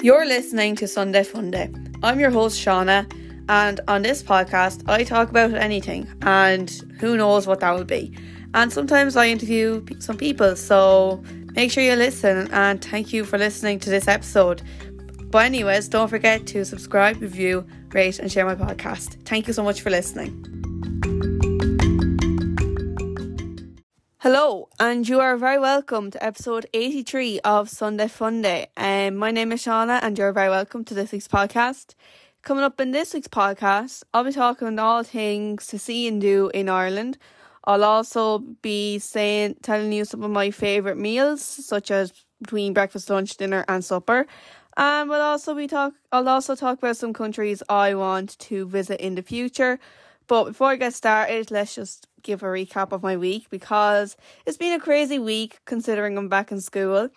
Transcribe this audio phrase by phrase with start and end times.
[0.00, 1.98] You're listening to Sunday Funday.
[2.04, 3.12] I'm your host, Shauna,
[3.48, 6.70] and on this podcast, I talk about anything, and
[7.00, 8.16] who knows what that will be.
[8.54, 11.20] And sometimes I interview some people, so
[11.54, 14.62] make sure you listen, and thank you for listening to this episode.
[15.30, 19.20] But, anyways, don't forget to subscribe, review, rate, and share my podcast.
[19.24, 20.47] Thank you so much for listening.
[24.30, 28.66] Hello, and you are very welcome to episode 83 of Sunday Funday.
[28.76, 31.94] Um, my name is Shauna, and you're very welcome to this week's podcast.
[32.42, 36.50] Coming up in this week's podcast, I'll be talking all things to see and do
[36.52, 37.16] in Ireland.
[37.64, 43.08] I'll also be saying, telling you some of my favourite meals, such as between breakfast,
[43.08, 44.26] lunch, dinner, and supper.
[44.76, 45.94] And we'll also be talk.
[46.12, 49.80] I'll also talk about some countries I want to visit in the future.
[50.26, 54.56] But before I get started, let's just give a recap of my week because it's
[54.56, 57.10] been a crazy week considering I'm back in school.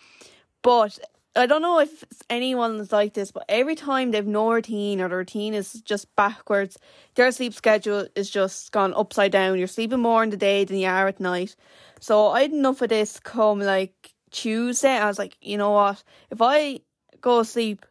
[0.62, 1.00] But
[1.36, 5.16] I don't know if anyone's like this, but every time they've no routine or the
[5.16, 6.78] routine is just backwards,
[7.16, 9.58] their sleep schedule is just gone upside down.
[9.58, 11.56] You're sleeping more in the day than you are at night.
[12.02, 14.98] So I had enough of this come like Tuesday.
[14.98, 16.04] I was like, you know what?
[16.32, 16.82] If I
[17.22, 17.86] go to sleep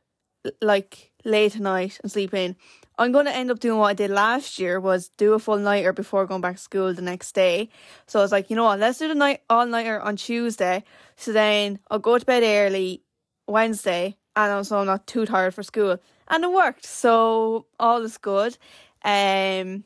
[0.60, 2.56] like late at night and sleep in,
[3.00, 5.56] I'm going to end up doing what I did last year was do a full
[5.56, 7.70] nighter before going back to school the next day.
[8.06, 10.84] So I was like, you know what, let's do the night all nighter on Tuesday.
[11.16, 13.02] So then I'll go to bed early
[13.46, 15.96] Wednesday and also I'm not too tired for school.
[16.28, 16.84] And it worked.
[16.84, 18.58] So all is good.
[19.02, 19.84] Um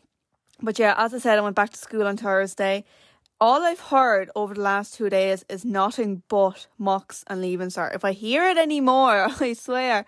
[0.60, 2.84] but yeah, as I said, I went back to school on Thursday.
[3.40, 7.94] All I've heard over the last two days is nothing but mocks and leaving cert.
[7.94, 10.04] If I hear it anymore, I swear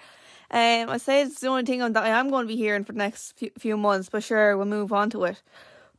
[0.51, 2.93] um, I say it's the only thing that I am going to be hearing for
[2.93, 5.43] the next few, months, but sure, we'll move on to it.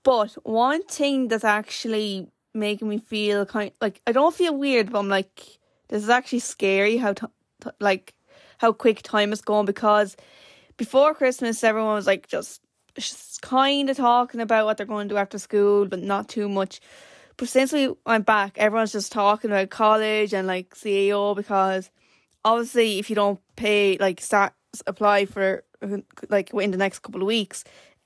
[0.03, 4.91] But one thing that's actually making me feel kind of, like I don't feel weird,
[4.91, 7.27] but I'm like this is actually scary how t-
[7.63, 8.13] t- like
[8.57, 10.15] how quick time is going because
[10.77, 12.61] before Christmas everyone was like just,
[12.95, 16.49] just kind of talking about what they're going to do after school, but not too
[16.49, 16.79] much.
[17.37, 21.91] But since we went back, everyone's just talking about college and like CAO because
[22.43, 24.53] obviously if you don't pay like start
[24.85, 25.63] apply for
[26.29, 27.63] like in the next couple of weeks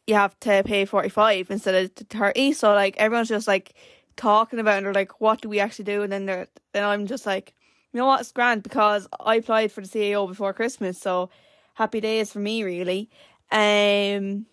[0.07, 3.75] you have to pay 45 instead of 30 so like everyone's just like
[4.15, 6.03] talking about and they're like what do we actually do?
[6.03, 7.53] And then they're then I'm just like
[7.91, 8.21] you know what?
[8.21, 11.29] It's grand because I applied for the CAO before Christmas so
[11.73, 13.09] happy days for me really.
[13.51, 14.45] Um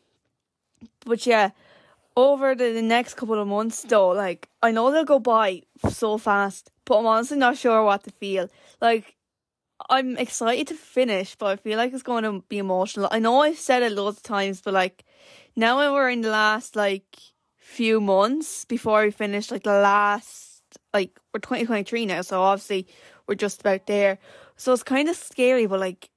[1.05, 1.51] but yeah
[2.17, 6.19] over the, the next couple of months though like I know they'll go by so
[6.19, 8.49] fast but I'm honestly not sure what to feel.
[8.81, 9.17] Like
[9.91, 13.09] I'm excited to finish, but I feel like it's going to be emotional.
[13.11, 15.05] I know I've said it loads of times, but like
[15.57, 17.17] now when we're in the last like
[17.59, 20.63] few months before we finish, like the last
[20.93, 22.87] like we're 2023 now, so obviously
[23.27, 24.19] we're just about there.
[24.57, 26.11] So it's kind of scary, but like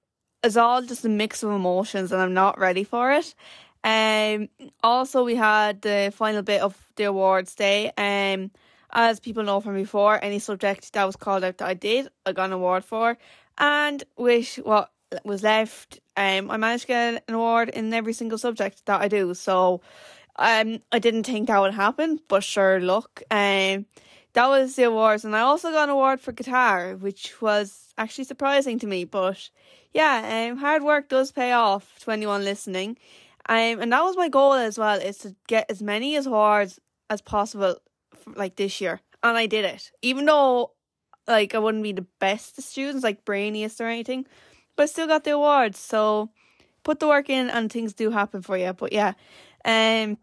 [0.44, 3.36] it's all just a mix of emotions, and I'm not ready for it.
[3.84, 4.50] Um.
[4.84, 7.92] Also, we had the final bit of the awards day.
[7.98, 8.52] Um.
[8.94, 12.34] As people know from before, any subject that was called out that I did, I
[12.34, 13.18] got an award for
[13.62, 14.92] and with what
[15.24, 19.08] was left, um, I managed to get an award in every single subject that I
[19.08, 19.34] do.
[19.34, 19.82] So,
[20.38, 23.86] um, I didn't think that would happen, but sure, look, um,
[24.34, 28.24] that was the awards, and I also got an award for guitar, which was actually
[28.24, 29.04] surprising to me.
[29.04, 29.50] But
[29.94, 32.98] yeah, um, hard work does pay off to anyone listening,
[33.50, 36.80] um, and that was my goal as well, is to get as many awards
[37.10, 37.76] as possible,
[38.16, 39.92] for, like this year, and I did it.
[40.02, 40.72] Even though
[41.32, 44.26] like I wouldn't be the best students, like brainiest or anything,
[44.76, 45.80] but I still got the awards.
[45.80, 46.30] So
[46.84, 48.74] put the work in, and things do happen for you.
[48.74, 49.14] But yeah,
[49.66, 50.18] um,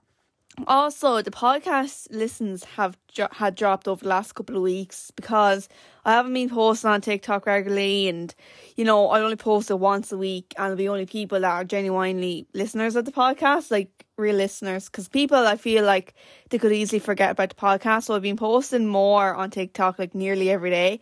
[0.67, 5.69] also the podcast listens have dro- had dropped over the last couple of weeks because
[6.05, 8.35] I haven't been posting on TikTok regularly, and
[8.77, 11.65] you know I only post it once a week, and the only people that are
[11.65, 16.15] genuinely listeners of the podcast, like real listeners, because people I feel like
[16.51, 18.05] they could easily forget about the podcast.
[18.05, 21.01] So I've been posting more on TikTok like nearly every day,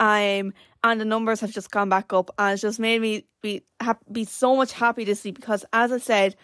[0.00, 0.52] um,
[0.82, 3.98] and the numbers have just gone back up, and it's just made me be ha-
[4.10, 6.36] be so much happy to see because as I said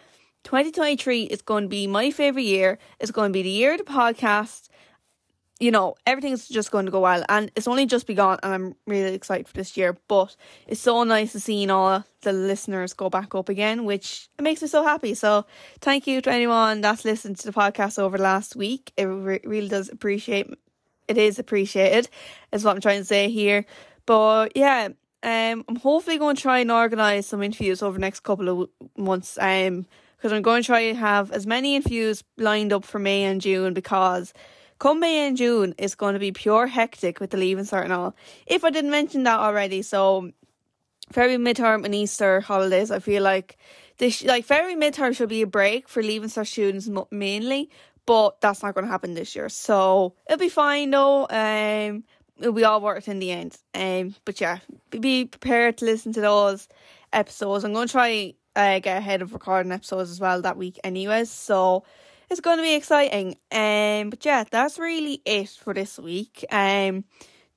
[0.45, 2.79] 2023 is going to be my favorite year.
[2.99, 4.70] It's going to be the year of the podcast.
[5.61, 8.75] You know, everything's just going to go well, and it's only just begun, and I'm
[8.87, 9.97] really excited for this year.
[10.09, 10.35] But
[10.67, 14.69] it's so nice to see all the listeners go back up again, which makes me
[14.69, 15.15] so happy.
[15.15, 15.45] So,
[15.81, 18.93] thank you to anyone that's listened to the podcast over the last week.
[18.97, 20.49] It re- really does appreciate.
[21.09, 22.09] It is appreciated,
[22.53, 23.67] is what I'm trying to say here.
[24.07, 24.89] But yeah,
[25.23, 28.71] um, I'm hopefully going to try and organise some interviews over the next couple of
[28.97, 29.37] months.
[29.41, 29.87] Um
[30.17, 33.41] because I'm going to try to have as many interviews lined up for May and
[33.41, 34.35] June because
[34.81, 37.93] come May and June it's going to be pure hectic with the leaving cert and
[37.93, 38.17] all.
[38.47, 40.33] If I didn't mention that already, so
[41.13, 43.57] February midterm and Easter holidays, I feel like
[43.99, 47.71] this like February midterm should be a break for leaving cert students mainly,
[48.07, 49.49] but that's not going to happen this year.
[49.49, 51.29] So it'll be fine though.
[51.29, 52.03] Um,
[52.39, 53.57] it'll be all worth in the end.
[53.75, 54.59] Um, but yeah,
[54.91, 56.69] be prepared to listen to those
[57.13, 57.65] episodes.
[57.65, 61.31] I'm going to try uh, get ahead of recording episodes as well that week, anyways.
[61.31, 61.85] So
[62.31, 63.37] it's going to be exciting.
[63.51, 66.45] Um, but yeah, that's really it for this week.
[66.51, 67.05] Um,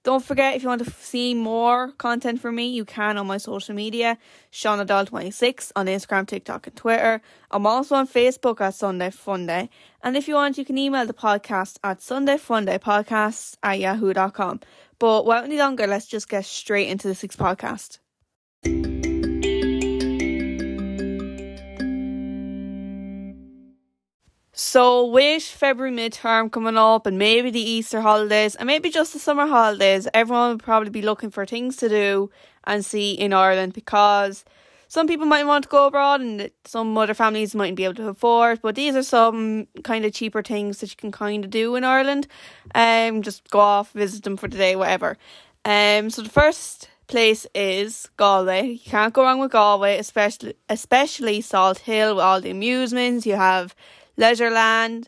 [0.04, 3.38] don't forget, if you want to see more content from me, you can on my
[3.38, 4.18] social media,
[4.52, 7.22] Shauna Doyle26 on Instagram, TikTok, and Twitter.
[7.52, 9.70] I'm also on Facebook at Sunday Funday.
[10.02, 14.60] And if you want, you can email the podcast at sundayfundaypodcast at yahoo.com.
[15.00, 18.00] But without any longer, let's just get straight into this week's podcast.
[24.66, 29.20] So, with February midterm coming up and maybe the Easter holidays and maybe just the
[29.20, 32.32] summer holidays, everyone will probably be looking for things to do
[32.64, 34.46] and see in Ireland because
[34.88, 38.08] some people might want to go abroad and some other families mightn't be able to
[38.08, 38.62] afford.
[38.62, 41.84] But these are some kind of cheaper things that you can kind of do in
[41.84, 42.28] Ireland.
[42.74, 45.18] Um, just go off, visit them for the day, whatever.
[45.66, 48.70] Um, so the first place is Galway.
[48.70, 53.26] You can't go wrong with Galway, especially especially Salt Hill with all the amusements.
[53.26, 53.76] You have
[54.18, 55.08] Leisureland.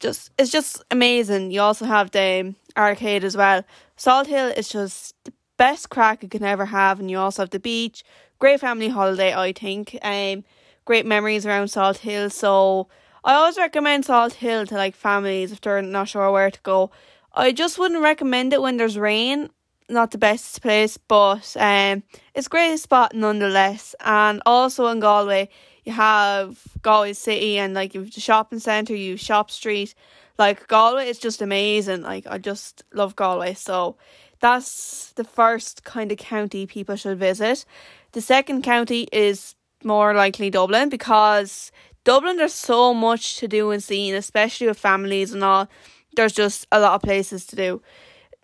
[0.00, 1.50] Just it's just amazing.
[1.50, 3.64] You also have the arcade as well.
[3.96, 7.50] Salt Hill is just the best crack you can ever have, and you also have
[7.50, 8.04] the beach.
[8.38, 9.96] Great family holiday, I think.
[10.02, 10.44] Um,
[10.84, 12.30] great memories around Salt Hill.
[12.30, 12.88] So
[13.24, 16.90] I always recommend Salt Hill to like families if they're not sure where to go.
[17.32, 19.50] I just wouldn't recommend it when there's rain.
[19.88, 22.02] Not the best place, but um,
[22.34, 23.94] it's a great spot nonetheless.
[24.00, 25.50] And also in Galway,
[25.84, 29.94] you have Galway City and like you've the shopping centre, you've Shop Street.
[30.38, 32.02] Like Galway is just amazing.
[32.02, 33.54] Like I just love Galway.
[33.54, 33.96] So
[34.40, 37.64] that's the first kind of county people should visit.
[38.12, 41.70] The second county is more likely Dublin because
[42.04, 45.68] Dublin there's so much to do and see, especially with families and all.
[46.16, 47.82] There's just a lot of places to do,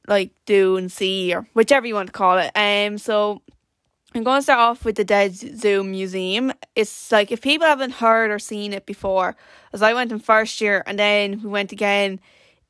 [0.08, 2.50] like do and see or whichever you want to call it.
[2.54, 3.43] Um, so
[4.12, 6.52] I'm going to start off with the Dead Zoo Museum.
[6.74, 9.36] It's like if people haven't heard or seen it before,
[9.72, 12.18] as I went in first year and then we went again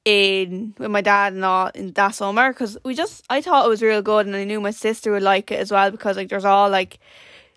[0.04, 3.68] in with my dad and all in that summer because we just I thought it
[3.68, 6.30] was real good and I knew my sister would like it as well because like
[6.30, 6.98] there's all like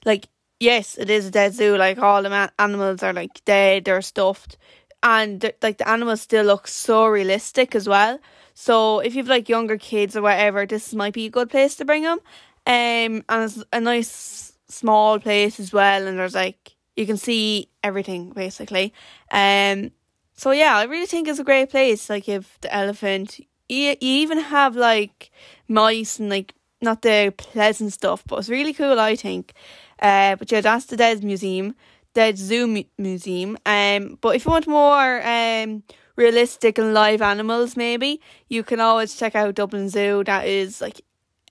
[0.06, 0.28] like
[0.60, 4.02] yes it is a dead zoo like all the ma- animals are like dead they're
[4.02, 4.58] stuffed
[5.04, 8.20] and like the animals still look so realistic as well
[8.54, 11.86] so if you've like younger kids or whatever this might be a good place to
[11.86, 12.20] bring them
[12.66, 17.70] um, and it's a nice small place as well, and there's like you can see
[17.84, 18.94] everything basically.
[19.32, 19.92] Um,
[20.34, 22.10] so yeah, I really think it's a great place.
[22.10, 23.40] Like if the elephant,
[23.70, 25.32] you, you even have like
[25.68, 29.00] mice and like not the pleasant stuff, but it's really cool.
[29.00, 29.54] I think.
[30.02, 31.76] Uh, but yeah, that's the Dead Museum,
[32.14, 33.58] Dead Zoo mu- Museum.
[33.66, 35.84] Um, but if you want more um
[36.16, 40.24] realistic and live animals, maybe you can always check out Dublin Zoo.
[40.24, 41.02] That is like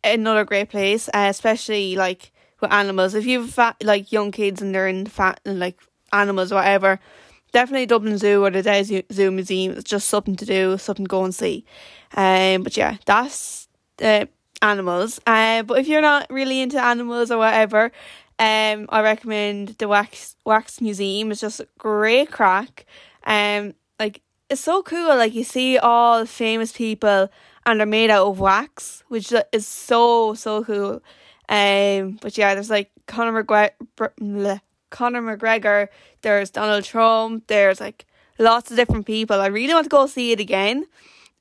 [0.05, 3.15] another great place, uh, especially like with animals.
[3.15, 5.81] If you've fat, like young kids and they're in fat and like
[6.13, 7.01] animals or whatever,
[7.53, 9.73] definitely Dublin Zoo or the Dead Zoo Museum.
[9.73, 11.65] It's just something to do, something to go and see.
[12.15, 13.69] Um, but yeah, that's
[14.01, 14.27] uh,
[14.61, 15.21] animals.
[15.27, 17.93] Uh, but if you're not really into animals or whatever,
[18.39, 21.31] um, I recommend the Wax Wax Museum.
[21.31, 22.87] It's just a great crack.
[23.25, 25.17] Um, like it's so cool.
[25.17, 27.29] Like you see all famous people
[27.67, 31.03] and they're made out of wax, which is so so cool.
[31.49, 35.89] Um, but yeah, there's like Conor McGregor, Conor McGregor.
[36.23, 37.47] There's Donald Trump.
[37.47, 38.07] There's like
[38.39, 39.41] lots of different people.
[39.41, 40.87] I really want to go see it again.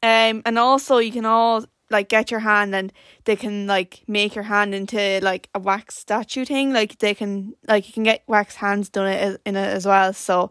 [0.04, 2.92] Um, and also you can all like get your hand and
[3.26, 6.74] they can like make your hand into like a wax statue thing.
[6.74, 10.14] Like they can like you can get wax hands done in it as well.
[10.14, 10.50] So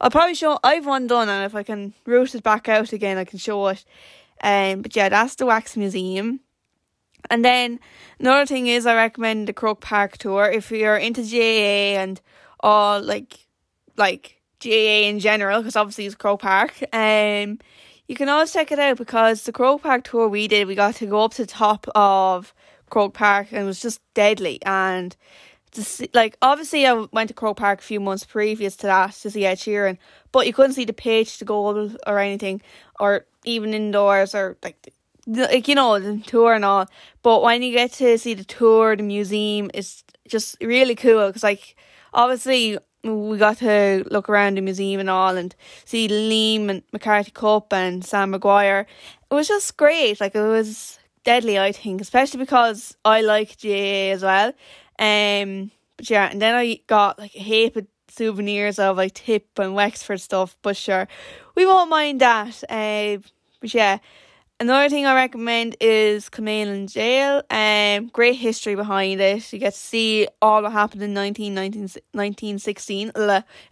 [0.00, 0.58] I'll probably show.
[0.64, 3.68] I've one done, and if I can root it back out again, I can show
[3.68, 3.84] it.
[4.42, 6.40] Um, but yeah, that's the Wax Museum.
[7.30, 7.78] And then
[8.18, 12.20] another thing is I recommend the Croke Park tour if you're into GAA and
[12.60, 13.46] all like
[13.96, 16.82] like GAA in general because obviously it's Croke Park.
[16.92, 17.58] Um,
[18.08, 20.96] you can always check it out because the Croke Park tour we did, we got
[20.96, 22.52] to go up to the top of
[22.90, 25.16] Croke Park and it was just deadly and
[25.72, 29.12] to see, like obviously I went to Croke Park a few months previous to that
[29.14, 29.96] to see Ed Sheeran,
[30.30, 32.60] but you couldn't see the pitch, the goal or anything,
[33.00, 34.92] or even indoors or like
[35.26, 36.86] like you know the tour and all.
[37.22, 41.42] But when you get to see the tour, the museum, it's just really cool because
[41.42, 41.76] like
[42.14, 47.32] obviously we got to look around the museum and all and see Liam and McCarthy
[47.32, 48.86] Cup and Sam Maguire.
[49.30, 50.20] It was just great.
[50.20, 54.52] Like it was deadly, I think, especially because I like GAA as well.
[54.98, 59.58] Um, but yeah, and then I got like a heap of souvenirs of like Tip
[59.58, 60.56] and Wexford stuff.
[60.62, 61.08] But sure,
[61.54, 62.62] we won't mind that.
[62.68, 63.18] Uh,
[63.60, 63.98] but yeah,
[64.62, 67.42] Another thing I recommend is Kilmainham Jail.
[67.50, 69.52] Um, great history behind it.
[69.52, 71.80] You get to see all that happened in 19, 19,
[72.12, 73.10] 1916,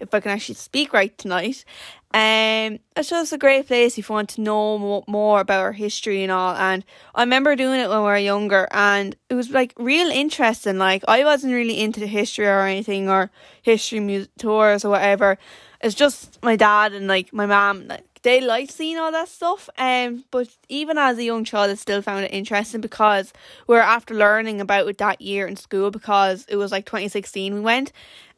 [0.01, 1.65] if I can actually speak right tonight.
[2.13, 6.25] Um, it's just a great place if you want to know more about our history
[6.25, 6.57] and all.
[6.57, 10.79] And I remember doing it when we were younger, and it was like real interesting.
[10.79, 13.31] Like I wasn't really into history or anything or
[13.63, 15.39] history tours or whatever.
[15.81, 17.87] It's just my dad and like my mom.
[17.87, 19.71] Like, they liked seeing all that stuff.
[19.79, 23.33] Um, but even as a young child, I still found it interesting because
[23.67, 27.55] we are after learning about it that year in school because it was like 2016
[27.55, 27.93] we went.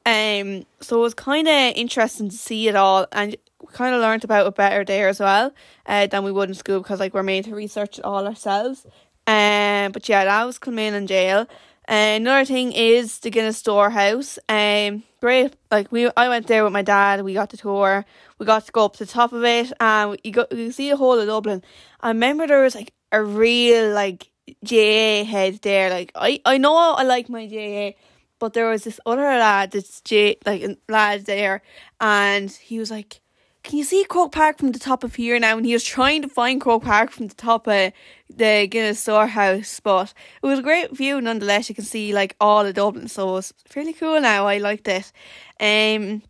[0.04, 3.36] Um, so it was kind of interesting to see it all, and
[3.72, 5.52] kind of learned about it better there as well
[5.86, 8.86] uh, than we would in school because like we're made to research it all ourselves.
[9.26, 11.46] Um, but yeah, that was Kilmainham Jail.
[11.88, 14.38] Uh, another thing is the Guinness Storehouse.
[14.48, 15.54] Um, great.
[15.70, 17.22] Like we, I went there with my dad.
[17.22, 18.04] We got the tour.
[18.38, 20.90] We got to go up to the top of it, and you got you see
[20.90, 21.62] the whole of Dublin.
[22.00, 24.30] I remember there was like a real like
[24.64, 25.90] GAA head there.
[25.90, 27.96] Like I, I know I like my GAA,
[28.38, 31.62] but there was this other lad that's J like lad there,
[32.00, 33.20] and he was like,
[33.62, 36.22] "Can you see Croke Park from the top of here now?" And he was trying
[36.22, 37.92] to find Croke Park from the top of
[38.28, 41.68] the Guinness Storehouse, but it was a great view nonetheless.
[41.68, 44.20] You can see like all of Dublin, so it was fairly cool.
[44.20, 45.12] Now I liked it.
[45.60, 46.22] Um,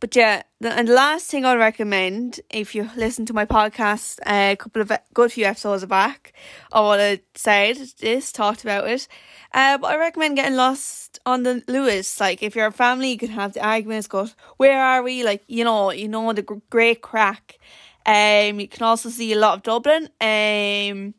[0.00, 4.20] but yeah, the, and the last thing I'll recommend, if you listen to my podcast
[4.26, 6.32] uh, a couple of good few episodes back,
[6.72, 9.08] I would have said this, talked about it.
[9.52, 12.20] Uh, but I recommend getting lost on the Luas.
[12.20, 15.24] Like, if you're a family, you can have the arguments, go, where are we?
[15.24, 17.58] Like, you know, you know, the great crack.
[18.04, 20.10] Um, you can also see a lot of Dublin.
[20.20, 21.14] Um,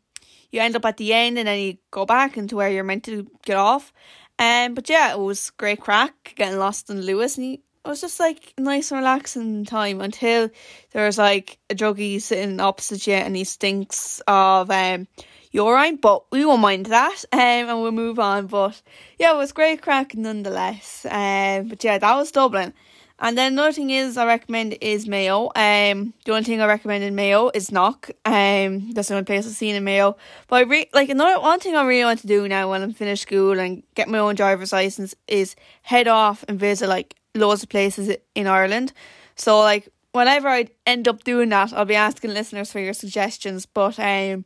[0.51, 3.03] you end up at the end and then you go back into where you're meant
[3.05, 3.91] to get off.
[4.39, 7.57] Um, but yeah, it was great crack getting lost in Luas, and you,
[7.87, 10.49] it was just like nice and relaxing time until
[10.91, 15.07] there was like a druggie sitting opposite you and he stinks of um
[15.51, 18.47] urine, but we won't mind that um, and we'll move on.
[18.47, 18.81] But
[19.17, 21.05] yeah, it was great crack nonetheless.
[21.09, 22.73] Um, but yeah, that was Dublin.
[23.19, 25.45] And then another thing is I recommend is Mayo.
[25.55, 28.11] Um, the only thing I recommend in Mayo is Knock.
[28.25, 30.17] Um, that's the only place I've seen in Mayo.
[30.47, 32.93] But I re- like another one thing I really want to do now when I'm
[32.93, 37.63] finished school and get my own driver's license is head off and visit like loads
[37.63, 38.93] of places in Ireland.
[39.35, 43.65] So like whenever I end up doing that, I'll be asking listeners for your suggestions.
[43.65, 44.45] But um,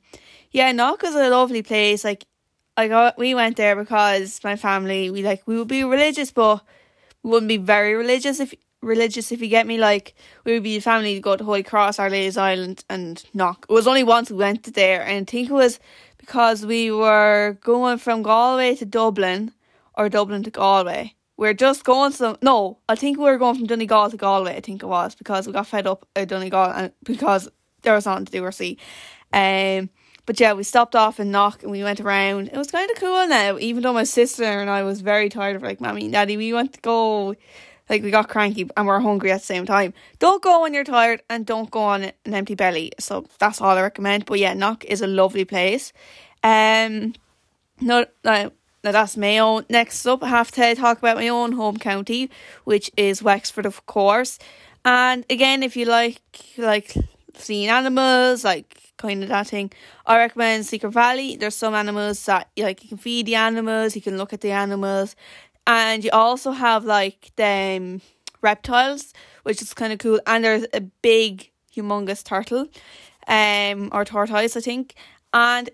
[0.51, 2.03] yeah, Knock is a lovely place.
[2.03, 2.25] Like
[2.77, 6.61] I got we went there because my family we like we would be religious, but
[7.23, 9.77] we wouldn't be very religious if religious if you get me.
[9.77, 13.23] Like we would be a family to go to Holy Cross, Our Lady's Island, and
[13.33, 13.65] Knock.
[13.69, 15.79] It was only once we went there, and I think it was
[16.17, 19.53] because we were going from Galway to Dublin
[19.95, 21.15] or Dublin to Galway.
[21.41, 24.55] We're just going to no, I think we were going from Donegal to Galway.
[24.55, 27.49] I think it was because we got fed up at Donegal and because
[27.81, 28.77] there was nothing to do or see.
[29.33, 29.89] Um,
[30.27, 32.49] but yeah, we stopped off in Knock and we went around.
[32.49, 35.55] It was kind of cool now, even though my sister and I was very tired
[35.55, 37.35] of like, Mommy, Daddy, we want to go.
[37.89, 39.95] Like, we got cranky and we're hungry at the same time.
[40.19, 42.91] Don't go when you're tired and don't go on an empty belly.
[42.99, 44.27] So that's all I recommend.
[44.27, 45.91] But yeah, Knock is a lovely place.
[46.43, 47.15] Um,
[47.81, 48.51] no, no,
[48.83, 49.63] now that's Mayo.
[49.69, 52.29] Next up, I have to talk about my own home county,
[52.63, 54.39] which is Wexford, of course.
[54.83, 56.21] And again, if you like
[56.57, 56.95] like
[57.35, 59.71] seeing animals, like kind of that thing.
[60.05, 61.35] I recommend Secret Valley.
[61.35, 64.51] There's some animals that like you can feed the animals, you can look at the
[64.51, 65.15] animals,
[65.67, 68.01] and you also have like the um,
[68.41, 70.19] reptiles, which is kind of cool.
[70.25, 72.67] And there's a big, humongous turtle,
[73.27, 74.95] um, or tortoise, I think,
[75.33, 75.69] and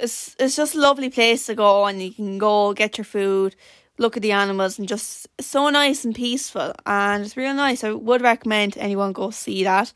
[0.00, 3.56] it's it's just a lovely place to go, and you can go get your food.
[3.98, 7.84] Look at the animals and just so nice and peaceful, and it's real nice.
[7.84, 9.92] I would recommend anyone go see that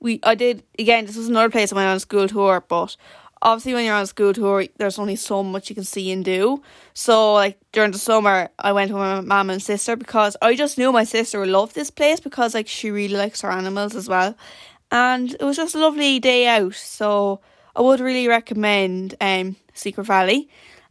[0.00, 1.06] we I did again.
[1.06, 2.96] This was another place I went on a school tour, but
[3.42, 6.24] obviously when you're on a school tour, there's only so much you can see and
[6.24, 6.62] do.
[6.94, 10.78] So like during the summer, I went with my mum and sister because I just
[10.78, 14.08] knew my sister would love this place because like she really likes her animals as
[14.08, 14.36] well,
[14.90, 16.74] and it was just a lovely day out.
[16.74, 17.40] So
[17.78, 20.48] I would really recommend um Secret Valley.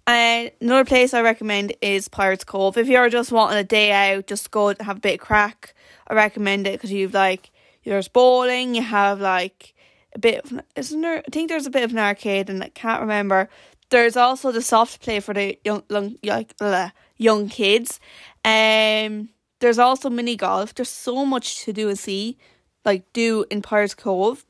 [0.08, 2.77] And another place I recommend is Pirates Cove.
[2.77, 5.75] If you're just wanting a day out, just go have a bit of crack.
[6.08, 7.51] I recommend it because you've like
[7.84, 9.74] there's bowling, you have like
[10.15, 11.20] a bit of, isn't there?
[11.20, 13.50] I think there's a bit of an arcade, and I can't remember.
[13.89, 15.84] There's also the soft play for the young,
[16.24, 18.00] like uh, young kids.
[18.46, 19.29] Um,
[19.60, 20.74] there's also mini golf.
[20.74, 22.38] There's so much to do and see,
[22.86, 24.46] like do in Pirates Cove.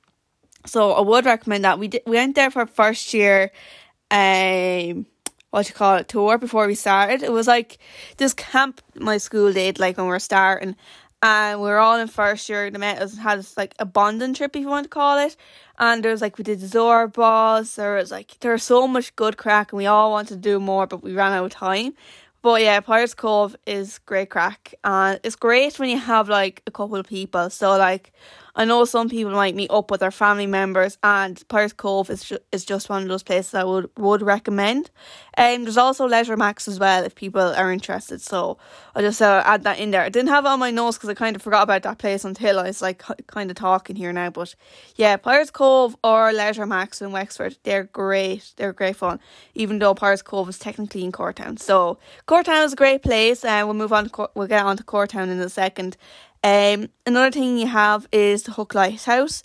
[0.68, 1.80] So I would recommend that.
[1.80, 3.52] We did, we went there for first year,
[4.12, 5.06] um
[5.50, 7.24] what you call it tour before we started.
[7.24, 7.78] It was like
[8.18, 10.76] this camp my school did like when we were starting
[11.22, 12.70] and we were all in first year.
[12.70, 15.18] They met us and had this like a bonding trip, if you want to call
[15.18, 15.36] it.
[15.80, 17.76] And there was like we did Zorb balls.
[17.76, 20.60] There was like there was so much good crack, and we all wanted to do
[20.60, 21.94] more, but we ran out of time.
[22.42, 26.72] But yeah, Pirates Cove is great crack, and it's great when you have like a
[26.72, 27.50] couple of people.
[27.50, 28.14] So like
[28.58, 32.24] I know some people might meet up with their family members, and Pirates Cove is
[32.24, 34.90] ju- is just one of those places I would would recommend.
[35.36, 38.20] And um, there's also Leisure Max as well if people are interested.
[38.20, 38.58] So
[38.96, 40.02] I'll just uh, add that in there.
[40.02, 42.26] I didn't have it on my notes because I kind of forgot about that place
[42.26, 44.32] until I was like kind of talking here now.
[44.32, 44.56] But
[44.96, 48.54] yeah, Pirates Cove or Leisure Max in Wexford, they're great.
[48.56, 49.20] They're great fun.
[49.54, 53.46] Even though Pirates Cove is technically in Courtown, so Courtown is a great place.
[53.46, 54.10] And uh, we'll move on.
[54.10, 55.96] To we'll get on to Courtown in a second.
[56.44, 59.44] Um, another thing you have is the Hook Lighthouse.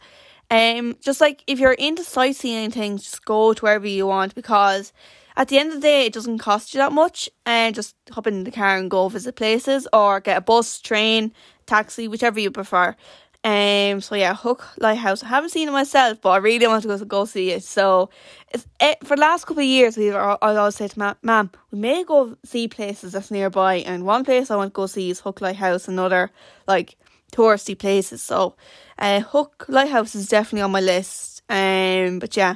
[0.50, 4.92] Um, just like if you're into sightseeing things, just go to wherever you want because
[5.36, 7.28] at the end of the day, it doesn't cost you that much.
[7.46, 11.32] And just hop in the car and go visit places or get a bus, train,
[11.66, 12.94] taxi, whichever you prefer.
[13.44, 15.24] Um, so yeah, Hook Lighthouse.
[15.24, 17.64] I haven't seen it myself, but I really want to go go see it.
[17.64, 18.08] So
[18.50, 19.96] it's it, for the last couple of years.
[19.96, 24.04] we've I always say to Ma'am, "Ma'am, we may go see places that's nearby." And
[24.06, 25.88] one place I want to go see is Hook Lighthouse.
[25.88, 26.30] Another
[26.68, 26.96] like
[27.32, 28.22] touristy places.
[28.22, 28.54] So,
[28.98, 31.42] uh, Hook Lighthouse is definitely on my list.
[31.48, 32.54] Um, but yeah,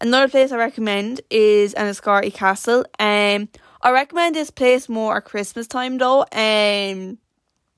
[0.00, 2.84] another place I recommend is Enniscorthy Castle.
[3.00, 3.48] Um,
[3.82, 6.24] I recommend this place more at Christmas time though.
[6.32, 7.18] Um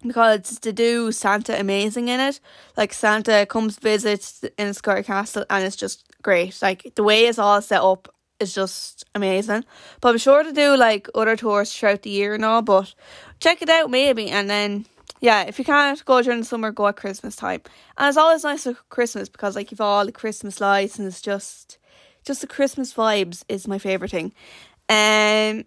[0.06, 2.40] because to do Santa amazing in it.
[2.76, 6.60] Like Santa comes visits Enniscorthy Castle and it's just great.
[6.62, 9.64] Like the way it's all set up is just amazing.
[10.00, 12.94] But I'm sure to do like other tours throughout the year and all, but
[13.40, 14.86] check it out maybe and then
[15.20, 17.60] yeah, if you can't go during the summer, go at Christmas time.
[17.98, 21.20] And it's always nice at Christmas because like you've all the Christmas lights and it's
[21.20, 21.78] just
[22.24, 24.32] just the Christmas vibes is my favourite thing.
[24.88, 25.64] Um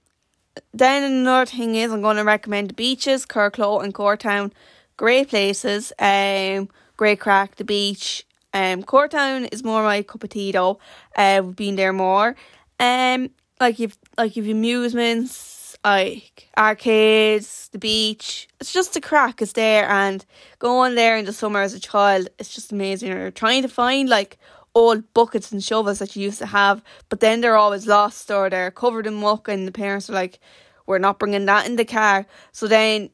[0.74, 4.52] then another thing is I'm going to recommend the beaches, Curracloe and Courtown.
[4.98, 5.92] Great places.
[6.00, 7.56] Um, great crack.
[7.56, 8.26] The beach.
[8.54, 10.80] Um, Courtown is more my cup of tea though.
[11.16, 12.36] Uh, we've been there more.
[12.80, 18.48] Um, like you've like you've amusements, like arcades, the beach.
[18.60, 19.42] It's just a crack.
[19.42, 20.24] is there and
[20.60, 23.10] going there in the summer as a child, it's just amazing.
[23.12, 24.38] You're trying to find like
[24.76, 28.50] old buckets and shovels that you used to have, but then they're always lost or
[28.50, 30.40] they're covered in muck, and the parents are like,
[30.86, 33.10] "We're not bringing that in the car." So then,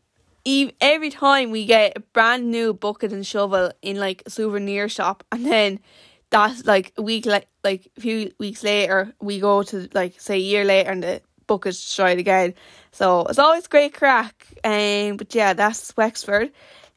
[0.81, 5.23] every time we get a brand new bucket and shovel in like a souvenir shop,
[5.31, 5.79] and then
[6.29, 10.35] that's like a week like like a few weeks later, we go to like say
[10.35, 12.53] a year later, and the bucket's destroyed again.
[12.91, 14.47] So it's always great crack.
[14.63, 16.51] Um, but yeah, that's Wexford.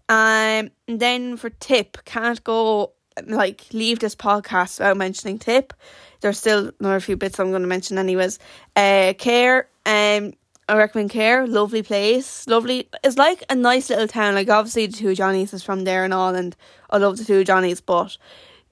[0.08, 2.92] Um, and then for tip, can't go
[3.26, 5.72] like leave this podcast without mentioning tip.
[6.20, 8.38] There's still another few bits I'm going to mention anyways.
[8.76, 10.32] Uh, Cahir, um,
[10.68, 11.46] I recommend Cahir.
[11.46, 12.88] Lovely place, lovely.
[13.02, 14.34] It's like a nice little town.
[14.34, 16.54] Like obviously the two Johnnies is from there and all, and
[16.90, 18.16] I love the two Johnnies, but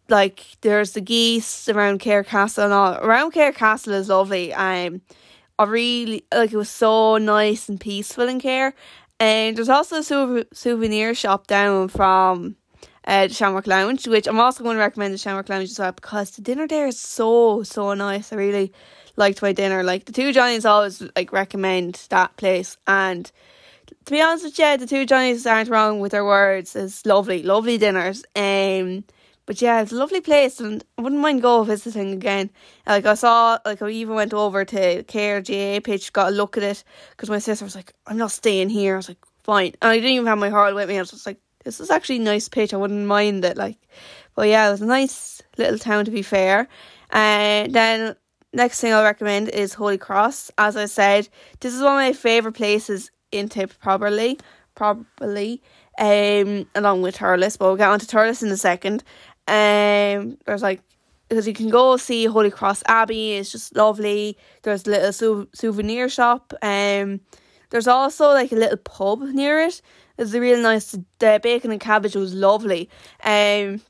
[0.08, 2.94] like there's the geese around Cahir Castle and all.
[2.94, 4.52] Around Cahir Castle is lovely.
[4.52, 5.02] Um,
[5.58, 8.74] I really like it was so nice and peaceful in Cahir.
[9.18, 12.56] And there's also a souvenir shop down from
[13.06, 16.32] the Shamrock Lounge, which I'm also going to recommend the Shamrock Lounge as well because
[16.32, 18.32] the dinner there is so so nice.
[18.32, 18.72] I really
[19.16, 19.82] liked my dinner.
[19.82, 23.30] Like the two Johnnies always like recommend that place, and
[24.04, 26.76] to be honest with you, the two Johnnies aren't wrong with their words.
[26.76, 28.24] It's lovely, lovely dinners.
[28.36, 29.04] Um,
[29.46, 32.50] but yeah, it's a lovely place, and I wouldn't mind go visiting again.
[32.86, 36.62] Like I saw, like I even went over to KRGA pitch, got a look at
[36.62, 39.90] it because my sister was like, "I'm not staying here." I was like, "Fine," and
[39.90, 40.98] I didn't even have my heart with me.
[40.98, 42.72] I was just like, this is actually a nice pitch.
[42.72, 43.56] I wouldn't mind it.
[43.56, 43.76] Like,
[44.34, 46.68] but yeah, it was a nice little town to be fair.
[47.10, 48.16] And then
[48.52, 50.50] next thing I'll recommend is Holy Cross.
[50.58, 51.28] As I said,
[51.60, 54.38] this is one of my favorite places in Tip, probably,
[54.74, 55.62] probably,
[55.98, 57.58] um, along with Thurles.
[57.58, 59.04] But we'll get on to Thurles in a second.
[59.46, 60.82] Um, there's like
[61.28, 63.34] because you can go see Holy Cross Abbey.
[63.34, 64.36] It's just lovely.
[64.62, 66.52] There's a little sou- souvenir shop.
[66.60, 67.20] Um,
[67.70, 69.80] there's also like a little pub near it
[70.20, 70.94] it was a really nice.
[71.18, 72.90] The bacon and cabbage was lovely.
[73.24, 73.80] Um,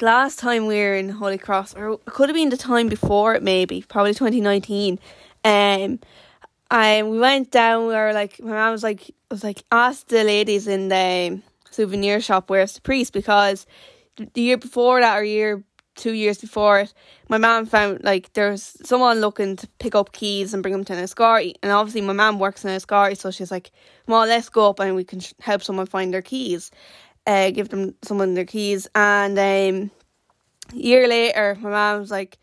[0.00, 3.34] last time we were in Holy Cross, or it could have been the time before
[3.34, 4.98] it, maybe probably twenty nineteen.
[5.44, 6.00] Um,
[6.70, 7.86] and we went down.
[7.86, 11.42] We were like, my mom was like, I was like, ask the ladies in the
[11.70, 13.66] souvenir shop where's the priest because
[14.16, 15.62] the year before that or year
[15.98, 16.94] two years before it,
[17.28, 20.94] my mum found like there's someone looking to pick up keys and bring them to
[20.94, 21.54] Enniscorthy.
[21.62, 23.70] And obviously, my mum works in Enniscorthy, so she's like,
[24.06, 26.70] well, let's go up and we can help someone find their keys,
[27.26, 28.88] uh, give them someone their keys.
[28.94, 29.90] And um,
[30.72, 32.38] a year later, my mum was like,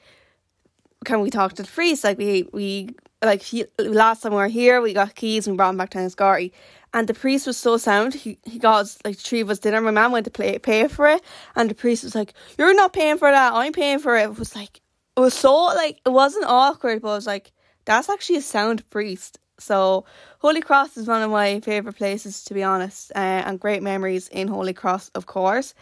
[1.05, 2.03] can we talk to the priest?
[2.03, 2.89] Like we we
[3.23, 3.43] like
[3.79, 6.51] last time we were here, we got keys and we brought them back to Enniscorthy.
[6.95, 8.13] And the priest was so sound.
[8.13, 9.81] He he got like three of us dinner.
[9.81, 11.21] My mum went to play, pay for it,
[11.53, 13.53] and the priest was like, "You're not paying for that.
[13.53, 14.79] I'm paying for it." It was like
[15.17, 15.53] it was so
[15.83, 17.51] like it wasn't awkward, but it was like
[17.83, 19.39] that's actually a sound priest.
[19.59, 20.05] So
[20.39, 24.29] Holy Cross is one of my favorite places to be honest, uh, and great memories
[24.29, 25.73] in Holy Cross, of course.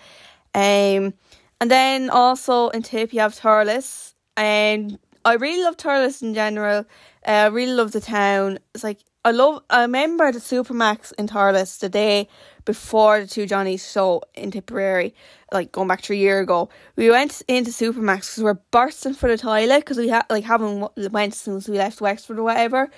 [0.56, 1.14] Um,
[1.62, 6.86] and then also in Tip you have Thurles, and I really love Thurles in general.
[7.28, 8.58] Uh, I really love the town.
[8.74, 9.64] It's like I love.
[9.70, 12.28] I remember the Supermacs in Thurles the day
[12.66, 15.16] before the two Johnnies show in Tipperary,
[15.52, 16.70] like going back to a year ago.
[16.98, 20.44] We went into Supermacs because we are bursting for the toilet because we had like
[20.44, 22.90] haven't went since we left Wexford or whatever,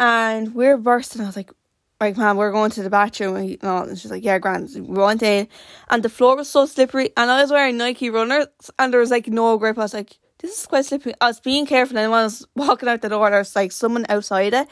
[0.00, 1.22] and we are bursting.
[1.22, 1.52] I was like,
[2.00, 3.36] like, man, we're going to the bathroom.
[3.36, 4.70] And, and she's like, yeah, grand.
[4.74, 5.48] We went in,
[5.90, 8.46] and the floor was so slippery, and I was wearing Nike runners,
[8.78, 9.78] and there was like no grip.
[9.78, 11.14] I was like, this is quite slippery.
[11.20, 13.72] I was being careful, and when I was walking out the door, there was like
[13.72, 14.68] someone outside it,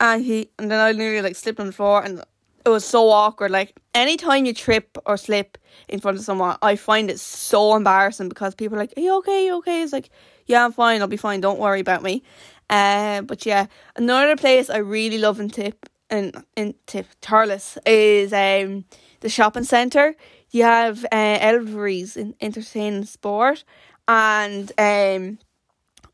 [0.00, 2.22] and he and then I nearly like slipped on the floor and
[2.64, 3.50] it was so awkward.
[3.50, 5.58] Like anytime you trip or slip
[5.88, 9.16] in front of someone, I find it so embarrassing because people are like, Are you
[9.18, 9.44] okay?
[9.44, 9.82] Are you okay?
[9.82, 10.10] It's like,
[10.46, 12.22] Yeah, I'm fine, I'll be fine, don't worry about me.
[12.70, 18.32] Um but yeah, another place I really love in Tip in in Tip Thurles is
[18.32, 18.84] um
[19.20, 20.14] the shopping centre.
[20.50, 23.64] You have uh Elvery's in entertainment sport
[24.06, 25.38] and um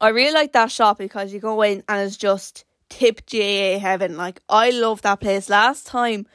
[0.01, 4.17] I really like that shop because you go in and it's just tip GAA heaven.
[4.17, 5.49] Like I love that place.
[5.49, 6.27] Last time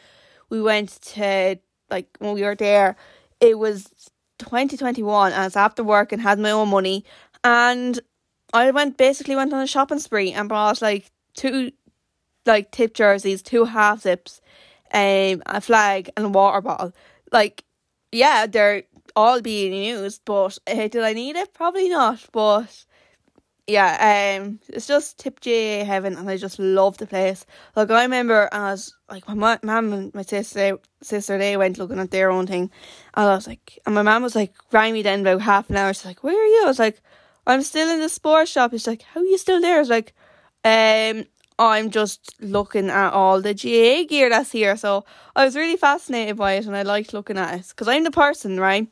[0.49, 1.57] we went to
[1.89, 2.95] like when we were there,
[3.39, 3.89] it was
[4.39, 7.05] 2021 and I was after work and had my own money
[7.43, 7.99] and
[8.53, 11.71] I went basically went on a shopping spree and bought like two
[12.45, 14.41] like tip jerseys, two half zips,
[14.93, 16.93] um, a flag and a water bottle.
[17.31, 17.63] Like,
[18.11, 18.83] yeah, they're
[19.15, 21.53] all being used, but uh, did I need it?
[21.53, 22.25] Probably not.
[22.31, 22.85] But
[23.69, 27.45] yeah, um, it's just tip GAA heaven, and I just love the place.
[27.75, 32.11] Like I remember, as like my mum and my sister, sister they went looking at
[32.11, 32.71] their own thing,
[33.13, 35.77] and I was like, and my mum was like, rang me then about half an
[35.77, 35.93] hour.
[35.93, 37.01] She's like, "Where are you?" I was like,
[37.45, 39.89] "I'm still in the sports shop." She's like, "How are you still there?" I was
[39.89, 40.13] like,
[40.65, 41.25] "Um,
[41.59, 45.05] I'm just looking at all the GAA gear that's here." So
[45.35, 48.11] I was really fascinated by it, and I liked looking at it because I'm the
[48.11, 48.87] person, right?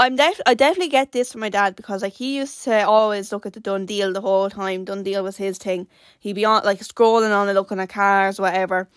[0.00, 3.32] I'm def- I definitely get this from my dad because like he used to always
[3.32, 4.84] look at the done deal the whole time.
[4.84, 5.88] Done deal was his thing.
[6.20, 8.88] He'd be on like scrolling on and looking at cars, whatever.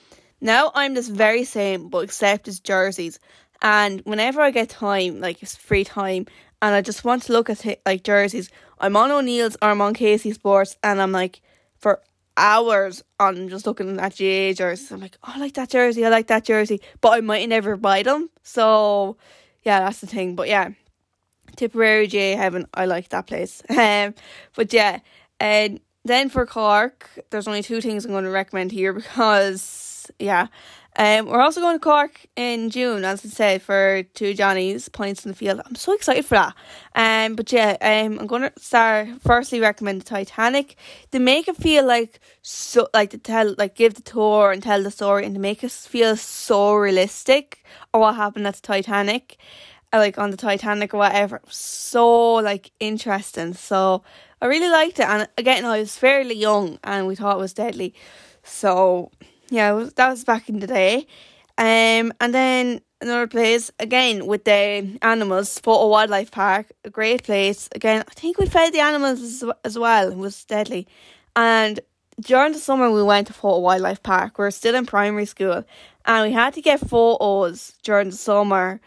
[0.41, 3.19] Now I'm this very same, but except it's jerseys.
[3.63, 6.27] And whenever I get time, like it's free time,
[6.61, 9.95] and I just want to look at like jerseys, I'm on O'Neill's or I'm on
[9.95, 11.41] Casey Sports, and I'm like
[11.79, 12.01] for
[12.37, 14.91] hours on just looking at GAA jerseys.
[14.91, 17.75] I'm like, oh, I like that jersey, I like that jersey, but I might never
[17.75, 18.29] buy them.
[18.43, 19.17] So
[19.63, 20.35] yeah, that's the thing.
[20.35, 20.69] But yeah,
[21.55, 23.61] Tipperary GAA Heaven, I like that place.
[23.81, 24.13] Um,
[24.55, 24.99] but yeah,
[25.39, 30.47] and then for Cork, there's only two things I'm going to recommend here because yeah,
[30.97, 35.25] um, we're also going to Cork in June, as I said, for two Johnny's points
[35.25, 35.61] in the field.
[35.65, 36.53] I'm so excited for that.
[36.95, 40.75] Um, but yeah, um, I'm going to start firstly recommend the Titanic.
[41.11, 44.83] They make it feel like so, like to tell, like give the tour and tell
[44.83, 49.37] the story, and to make us feel so realistic or what happened at the Titanic
[49.99, 51.41] like on the Titanic or whatever.
[51.49, 53.54] So like interesting.
[53.54, 54.04] So
[54.41, 55.08] I really liked it.
[55.08, 57.93] And again, I was fairly young and we thought it was deadly.
[58.43, 59.12] So
[59.49, 61.08] yeah, that was back in the day.
[61.58, 67.67] Um, and then another place again with the animals, Fota Wildlife Park, a great place.
[67.75, 70.12] Again, I think we fed the animals as, as well.
[70.12, 70.88] It was deadly.
[71.36, 71.80] And
[72.19, 74.38] during the summer, we went to Fota Wildlife Park.
[74.38, 75.63] We are still in primary school,
[76.06, 78.80] and we had to get photos during the summer,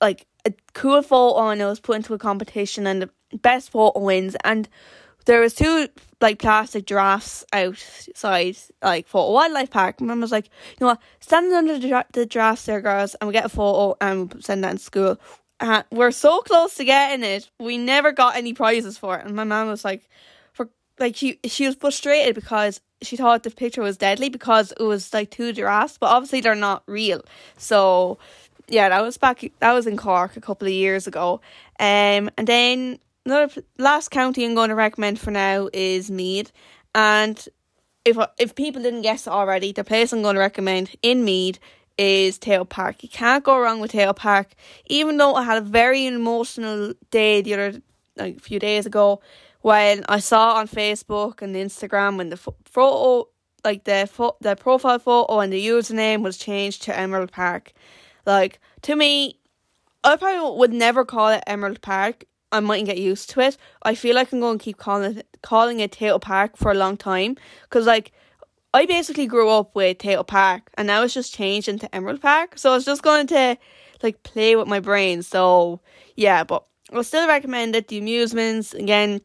[0.00, 3.10] like a cool photo and it was put into a competition and the
[3.42, 4.68] best photo wins and
[5.26, 5.88] there was two
[6.20, 9.96] like plastic giraffes outside like Fota wildlife park.
[9.98, 13.28] And mum was like, you know what, standing under the, the giraffes there, girls, and
[13.28, 15.20] we get a photo and we send that in school.
[15.60, 17.50] Uh, we're so close to getting it.
[17.58, 19.26] We never got any prizes for it.
[19.26, 20.08] And my mum was like,
[20.52, 24.82] for like she she was frustrated because she thought the picture was deadly because it
[24.82, 27.22] was like two giraffes, but obviously they're not real.
[27.56, 28.18] So
[28.68, 29.44] yeah, that was back.
[29.60, 31.40] That was in Cork a couple of years ago.
[31.78, 36.52] Um, and then another last county I'm going to recommend for now is Meath.
[36.94, 37.46] And
[38.04, 41.58] if if people didn't guess already, the place I'm going to recommend in Meath
[41.98, 43.02] is Tayto Park.
[43.02, 44.54] You can't go wrong with Tayto Park.
[44.86, 47.82] Even though I had a very emotional day the other
[48.16, 49.20] like a few days ago
[49.60, 53.28] when I saw on Facebook and Instagram when the photo
[53.64, 57.72] like the fo- the profile photo and the username was changed to Emerald Park.
[58.26, 59.38] Like to me,
[60.04, 62.24] I probably would never call it Emerald Park.
[62.52, 63.56] I mightn't get used to it.
[63.82, 66.74] I feel like I'm going to keep calling it calling it Tayto Park for a
[66.74, 68.12] long time because like
[68.74, 72.58] I basically grew up with Tayto Park and now it's just changed into Emerald Park.
[72.58, 73.56] So it's just going to
[74.02, 75.22] like play with my brain.
[75.22, 75.80] So
[76.14, 77.88] yeah, but I'll still recommend it.
[77.88, 79.20] The amusements again.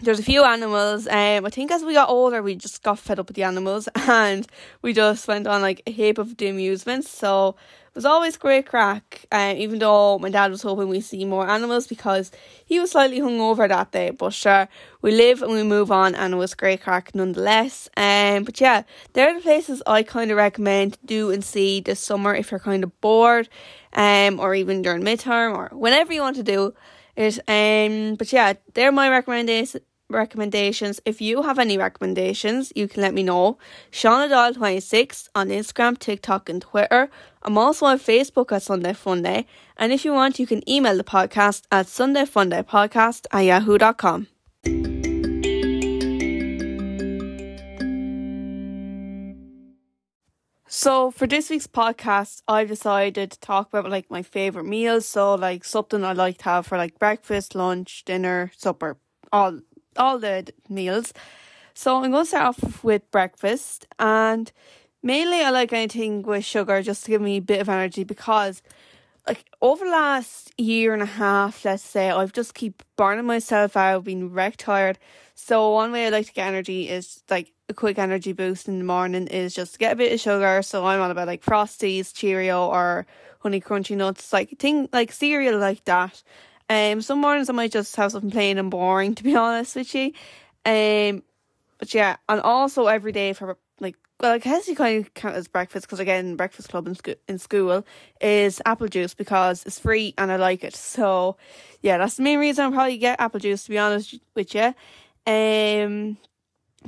[0.00, 1.06] There's a few animals.
[1.06, 3.88] Um, I think as we got older, we just got fed up with the animals,
[3.94, 4.46] and
[4.82, 7.08] we just went on like a heap of the amusements.
[7.08, 7.54] So
[7.94, 11.86] was always great crack, um, even though my dad was hoping we see more animals
[11.86, 12.32] because
[12.64, 14.10] he was slightly hungover that day.
[14.10, 14.68] But sure,
[15.00, 17.88] we live and we move on, and it was great crack nonetheless.
[17.96, 22.34] Um, but yeah, they're the places I kind of recommend do and see this summer
[22.34, 23.48] if you're kind of bored,
[23.92, 26.74] um, or even during midterm or whenever you want to do
[27.16, 27.38] it.
[27.48, 31.00] Um, but yeah, they're my recommendations recommendations.
[31.04, 33.58] If you have any recommendations, you can let me know.
[33.90, 37.10] Shauna Doyle 26 on Instagram, TikTok, and Twitter.
[37.42, 39.46] I'm also on Facebook at Sunday Funday.
[39.76, 44.28] And if you want, you can email the podcast at sundayfundaypodcast at yahoo.com.
[50.66, 55.06] So for this week's podcast, I've decided to talk about like my favorite meals.
[55.06, 58.98] So like something I like to have for like breakfast, lunch, dinner, supper,
[59.32, 59.60] all
[59.96, 61.12] all the meals.
[61.74, 64.52] So I'm going to start off with breakfast, and
[65.02, 68.62] mainly I like anything with sugar just to give me a bit of energy because,
[69.26, 73.76] like, over the last year and a half, let's say, I've just keep burning myself
[73.76, 74.98] out, being wrecked tired.
[75.34, 78.78] So one way I like to get energy is like a quick energy boost in
[78.78, 80.62] the morning is just to get a bit of sugar.
[80.62, 83.04] So I'm all about like Frosties, Cheerio, or
[83.40, 86.22] Honey Crunchy Nuts, like thing like cereal like that.
[86.70, 89.94] Um, some mornings I might just have something plain and boring, to be honest with
[89.94, 90.12] you.
[90.64, 91.22] Um,
[91.78, 95.34] but yeah, and also every day for like, well, I guess you kind of count
[95.34, 97.84] as breakfast because again, breakfast club in, sco- in school
[98.20, 100.74] is apple juice because it's free and I like it.
[100.74, 101.36] So
[101.82, 103.64] yeah, that's the main reason I probably get apple juice.
[103.64, 104.74] To be honest with you,
[105.26, 106.16] um,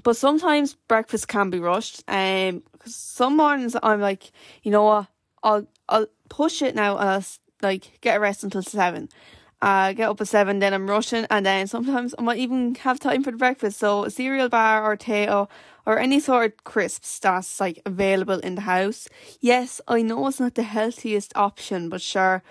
[0.03, 2.03] but sometimes breakfast can be rushed.
[2.09, 4.31] Um, cause some mornings I'm like,
[4.63, 5.09] you know what,
[5.43, 7.25] I'll I'll push it now and I'll
[7.61, 9.09] like get a rest until seven
[9.63, 13.01] uh, get up at seven, then I'm rushing, and then sometimes I might even have
[13.01, 13.79] time for breakfast.
[13.79, 15.49] So a cereal bar or Tayto
[15.87, 19.09] or any sort of crisps that's like available in the house.
[19.41, 22.43] Yes, I know it's not the healthiest option, but sure,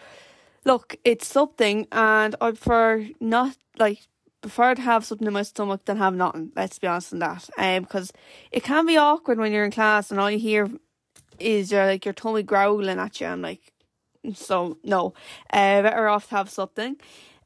[0.63, 4.07] look, it's something, and I prefer not like
[4.41, 6.51] prefer to have something in my stomach than have nothing.
[6.55, 8.11] Let's be honest on that, um, because
[8.51, 10.69] it can be awkward when you're in class and all you hear
[11.39, 13.27] is your like your tummy growling at you.
[13.27, 13.73] I'm like,
[14.33, 15.13] so no,
[15.51, 16.97] uh, better off to have something.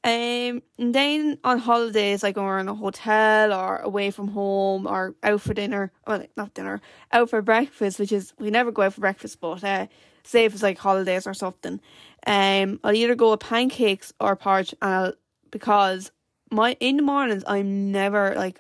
[0.01, 4.87] Um, and then on holidays, like when we're in a hotel or away from home
[4.87, 8.83] or out for dinner, well, not dinner, out for breakfast, which is we never go
[8.83, 9.87] out for breakfast, but uh,
[10.23, 11.81] say if it's like holidays or something,
[12.25, 15.13] um, I'll either go with pancakes or porridge, and I'll,
[15.51, 16.11] because
[16.49, 18.59] my in the mornings I'm never like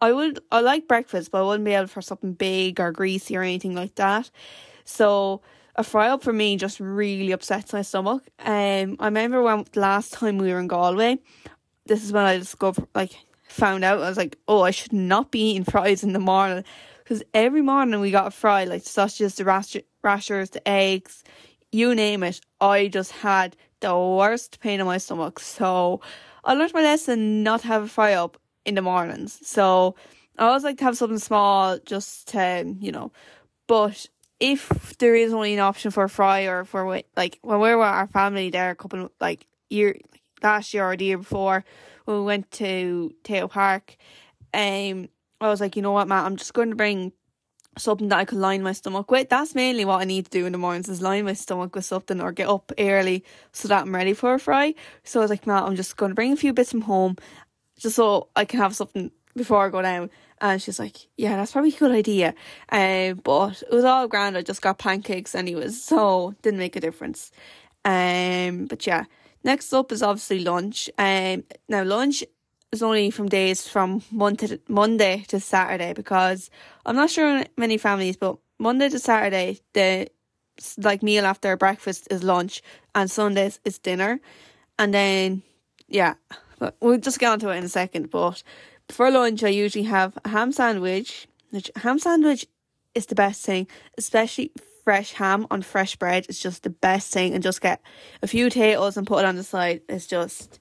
[0.00, 3.36] I would I like breakfast, but I wouldn't be able for something big or greasy
[3.36, 4.30] or anything like that.
[4.84, 5.40] So
[5.76, 8.24] a fry up for me just really upsets my stomach.
[8.40, 11.18] Um, I remember when last time we were in Galway,
[11.86, 13.12] this is when I discovered, like,
[13.48, 16.64] found out I was like, oh, I should not be eating fries in the morning
[16.98, 21.22] because every morning we got a fry, like sausages, the rash- rashers, the eggs,
[21.72, 22.40] you name it.
[22.60, 25.38] I just had the worst pain in my stomach.
[25.38, 26.00] So
[26.44, 29.38] I learned my lesson not to have a fry up in the mornings.
[29.46, 29.94] So
[30.38, 33.12] I always like to have something small just to, you know,
[33.66, 34.06] but
[34.38, 37.86] if there is only an option for fry or for like when we were with
[37.86, 39.96] our family there a couple like year
[40.42, 41.64] last year or the year before
[42.04, 43.96] when we went to Tayto Park,
[44.54, 45.08] um,
[45.40, 47.12] I was like, you know what, Matt, I'm just going to bring
[47.76, 49.28] something that I could line my stomach with.
[49.28, 51.84] That's mainly what I need to do in the mornings is line my stomach with
[51.84, 54.74] something or get up early so that I'm ready for a fry.
[55.04, 57.16] So I was like, Matt, I'm just going to bring a few bits from home
[57.78, 60.10] just so I can have something before I go down.
[60.40, 62.34] And she's like, yeah, that's probably a good idea.
[62.70, 64.36] Um, but it was all grand.
[64.36, 67.30] I just got pancakes anyways, so didn't make a difference.
[67.84, 69.04] Um, but yeah,
[69.44, 70.90] next up is obviously lunch.
[70.98, 72.24] Um, now lunch
[72.72, 76.50] is only from days from Monday to, Monday to Saturday because
[76.84, 80.08] I'm not sure many families, but Monday to Saturday the
[80.78, 82.62] like meal after breakfast is lunch,
[82.94, 84.20] and Sundays is dinner,
[84.78, 85.42] and then
[85.88, 86.14] yeah,
[86.58, 88.10] but we'll just get onto it in a second.
[88.10, 88.42] But
[88.88, 91.28] for lunch, I usually have a ham sandwich.
[91.50, 92.46] Which ham sandwich
[92.94, 94.52] is the best thing, especially
[94.84, 96.26] fresh ham on fresh bread.
[96.28, 97.80] It's just the best thing, and just get
[98.22, 99.82] a few potatoes and put it on the side.
[99.88, 100.58] It's just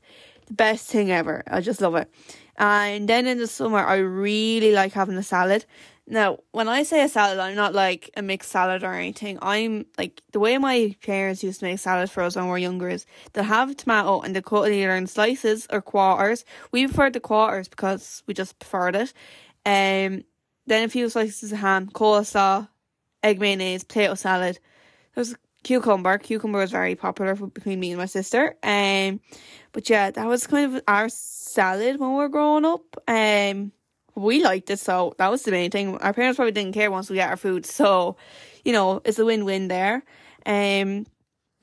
[0.47, 1.43] the best thing ever.
[1.47, 2.09] I just love it.
[2.57, 5.65] And then in the summer, I really like having a salad.
[6.07, 9.39] Now, when I say a salad, I'm not like a mixed salad or anything.
[9.41, 12.57] I'm like the way my parents used to make salad for us when we were
[12.59, 16.45] younger is they'll have tomato and they cut it either in slices or quarters.
[16.71, 19.13] We preferred the quarters because we just preferred it.
[19.65, 20.23] Um,
[20.67, 22.67] then a few slices of ham, coleslaw,
[23.23, 24.59] egg mayonnaise, potato salad.
[25.15, 26.19] There's cucumber.
[26.19, 28.55] Cucumber was very popular between me and my sister.
[28.61, 29.21] Um,
[29.71, 32.83] but yeah, that was kind of our salad when we were growing up.
[33.07, 33.71] Um,
[34.15, 35.97] we liked it, so that was the main thing.
[35.97, 38.17] Our parents probably didn't care once we got our food, so
[38.63, 40.03] you know it's a win-win there.
[40.45, 41.05] Um,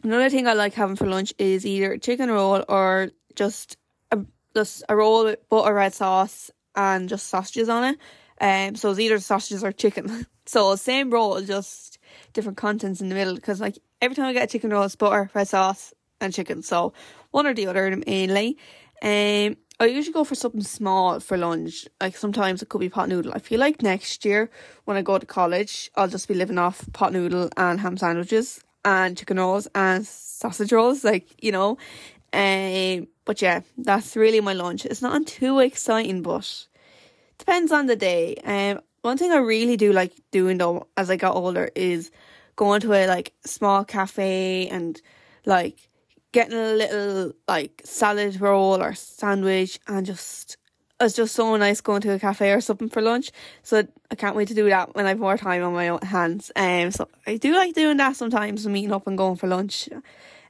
[0.02, 3.76] another thing I like having for lunch is either chicken roll or just
[4.10, 7.98] a just a roll with butter red sauce and just sausages on it.
[8.40, 10.26] Um, so it's either sausages or chicken.
[10.46, 11.98] so same roll, just
[12.32, 13.34] different contents in the middle.
[13.34, 16.62] Because like every time I get a chicken roll, it's butter, red sauce, and chicken.
[16.62, 16.92] So
[17.30, 18.58] one or the other mainly.
[19.02, 21.88] Um, I usually go for something small for lunch.
[22.00, 23.32] Like sometimes it could be pot noodle.
[23.34, 24.48] I feel like next year
[24.84, 28.62] when I go to college, I'll just be living off pot noodle and ham sandwiches
[28.84, 31.02] and chicken rolls and sausage rolls.
[31.02, 31.78] Like you know,
[32.32, 34.86] um, but yeah, that's really my lunch.
[34.86, 36.68] It's not too exciting, but
[37.38, 38.36] depends on the day.
[38.44, 42.12] Um, one thing I really do like doing though as I got older is
[42.54, 45.02] going to a like small cafe and
[45.44, 45.88] like
[46.32, 50.56] getting a little like salad roll or sandwich and just
[51.00, 53.30] it's just so nice going to a cafe or something for lunch.
[53.62, 56.52] So I can't wait to do that when I've more time on my own hands.
[56.54, 59.88] Um, so I do like doing that sometimes, meeting up and going for lunch.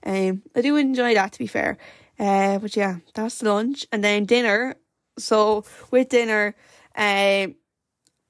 [0.05, 1.79] Um, I do enjoy that to be fair.
[2.19, 4.77] Uh, but yeah, that's lunch and then dinner.
[5.19, 6.55] So with dinner,
[6.97, 7.55] um,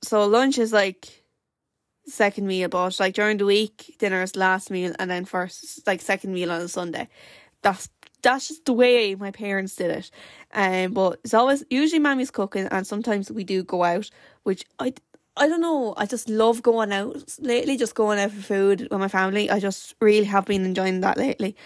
[0.03, 1.25] so lunch is like
[2.07, 6.01] second meal, but like during the week, dinner is last meal, and then first like
[6.01, 7.09] second meal on a Sunday
[7.63, 7.89] that's
[8.23, 10.11] that's just the way my parents did it.
[10.55, 14.11] Um, but it's always usually mommy's cooking, and sometimes we do go out,
[14.45, 14.95] which I
[15.37, 15.95] I don't know.
[15.97, 17.77] I just love going out lately.
[17.77, 19.51] Just going out for food with my family.
[19.51, 21.57] I just really have been enjoying that lately.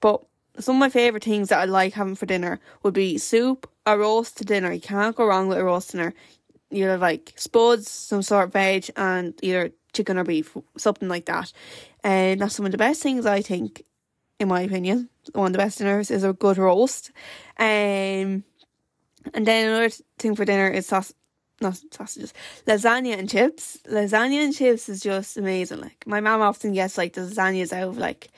[0.00, 0.22] But
[0.58, 3.98] some of my favorite things that I like having for dinner would be soup, a
[3.98, 4.72] roast to dinner.
[4.72, 6.14] You can't go wrong with a roast dinner.
[6.70, 11.26] You have like spuds, some sort of veg, and either chicken or beef, something like
[11.26, 11.52] that.
[12.04, 13.82] And that's some of the best things I think
[14.38, 15.08] in my opinion.
[15.32, 17.10] One of the best dinners is a good roast.
[17.58, 18.44] Um,
[19.34, 21.12] and then another thing for dinner is sauce,
[21.60, 22.32] not sausages,
[22.66, 23.78] lasagna and chips.
[23.90, 25.80] Lasagna and chips is just amazing.
[25.80, 28.28] Like my mom often gets like the lasagnas out of like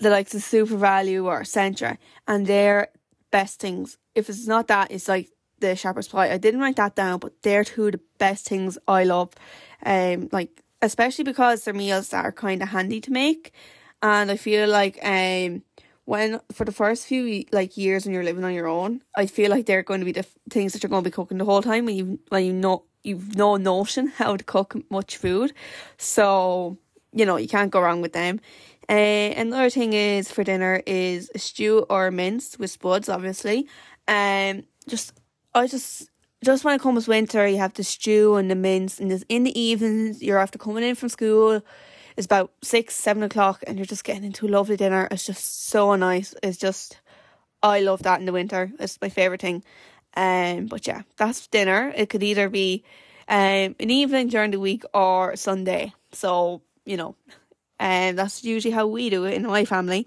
[0.00, 2.88] the likes of SuperValu or Centra, and they're
[3.30, 3.96] best things.
[4.14, 6.32] If it's not that, it's like the shepherd's pie.
[6.32, 9.32] I didn't write that down, but they're two of the best things I love.
[9.84, 13.52] Um, like especially because they're meals that are kind of handy to make
[14.02, 15.62] and I feel like um
[16.04, 19.50] when for the first few like years when you're living on your own, I feel
[19.50, 21.62] like they're going to be the things that you're going to be cooking the whole
[21.62, 25.52] time when you when you know you've no notion how to cook much food,
[25.96, 26.76] so
[27.12, 28.40] you know you can't go wrong with them.
[28.88, 33.66] Uh, another thing is for dinner is stew or mince with spuds, obviously.
[34.06, 35.18] Um, just
[35.54, 36.10] I just
[36.44, 39.58] just when it comes winter, you have the stew and the mince, and in the
[39.58, 41.62] evenings you're after coming in from school
[42.16, 45.08] it's about six, seven o'clock, and you're just getting into a lovely dinner.
[45.10, 46.34] It's just so nice.
[46.42, 47.00] It's just,
[47.62, 48.72] I love that in the winter.
[48.78, 49.64] It's my favorite thing.
[50.16, 51.92] Um, but yeah, that's dinner.
[51.96, 52.84] It could either be
[53.26, 55.92] um an evening during the week or Sunday.
[56.12, 57.16] So you know,
[57.78, 60.06] and um, that's usually how we do it in my family.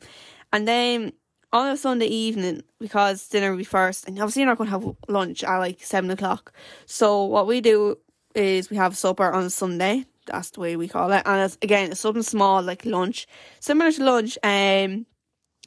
[0.54, 1.13] And then
[1.52, 4.80] on a Sunday evening, because dinner will be first, and obviously you're not going to
[4.80, 6.54] have lunch at like seven o'clock.
[6.86, 7.98] So what we do
[8.36, 11.24] is we have supper on Sunday that's the way we call it.
[11.26, 13.28] And it's, again, it's something small like lunch,
[13.60, 14.38] similar to lunch.
[14.44, 15.06] Um,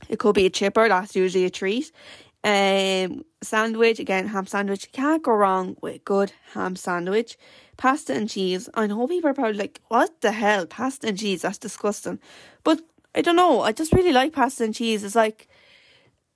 [0.09, 0.89] it could be a chipper.
[0.89, 1.93] That's usually a treat.
[2.43, 4.91] Um, sandwich again, ham sandwich.
[4.93, 7.37] Can't go wrong with good ham sandwich.
[7.77, 8.69] Pasta and cheese.
[8.75, 11.43] I know people are probably like, "What the hell, pasta and cheese?
[11.43, 12.19] That's disgusting."
[12.65, 12.81] But
[13.15, 13.61] I don't know.
[13.61, 15.05] I just really like pasta and cheese.
[15.05, 15.49] It's like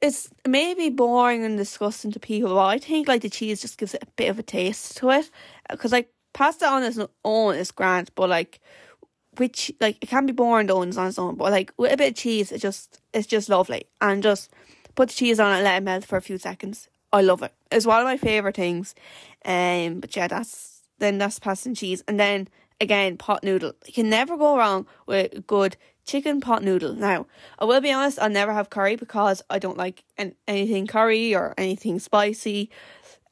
[0.00, 3.94] it's maybe boring and disgusting to people, but I think like the cheese just gives
[3.94, 5.30] it a bit of a taste to it.
[5.70, 8.60] Because like pasta on its own is grand, but like
[9.38, 12.16] which like it can be boring on its own, but like with a bit of
[12.16, 13.86] cheese, it just it's just lovely.
[14.00, 14.50] And just
[14.94, 16.88] put the cheese on it and let it melt for a few seconds.
[17.12, 17.52] I love it.
[17.70, 18.94] It's one of my favourite things.
[19.44, 22.04] Um but yeah, that's then that's pasta and cheese.
[22.06, 22.48] And then
[22.80, 23.72] again, pot noodle.
[23.86, 26.94] You can never go wrong with good chicken pot noodle.
[26.94, 27.26] Now,
[27.58, 30.04] I will be honest, I'll never have curry because I don't like
[30.46, 32.70] anything curry or anything spicy.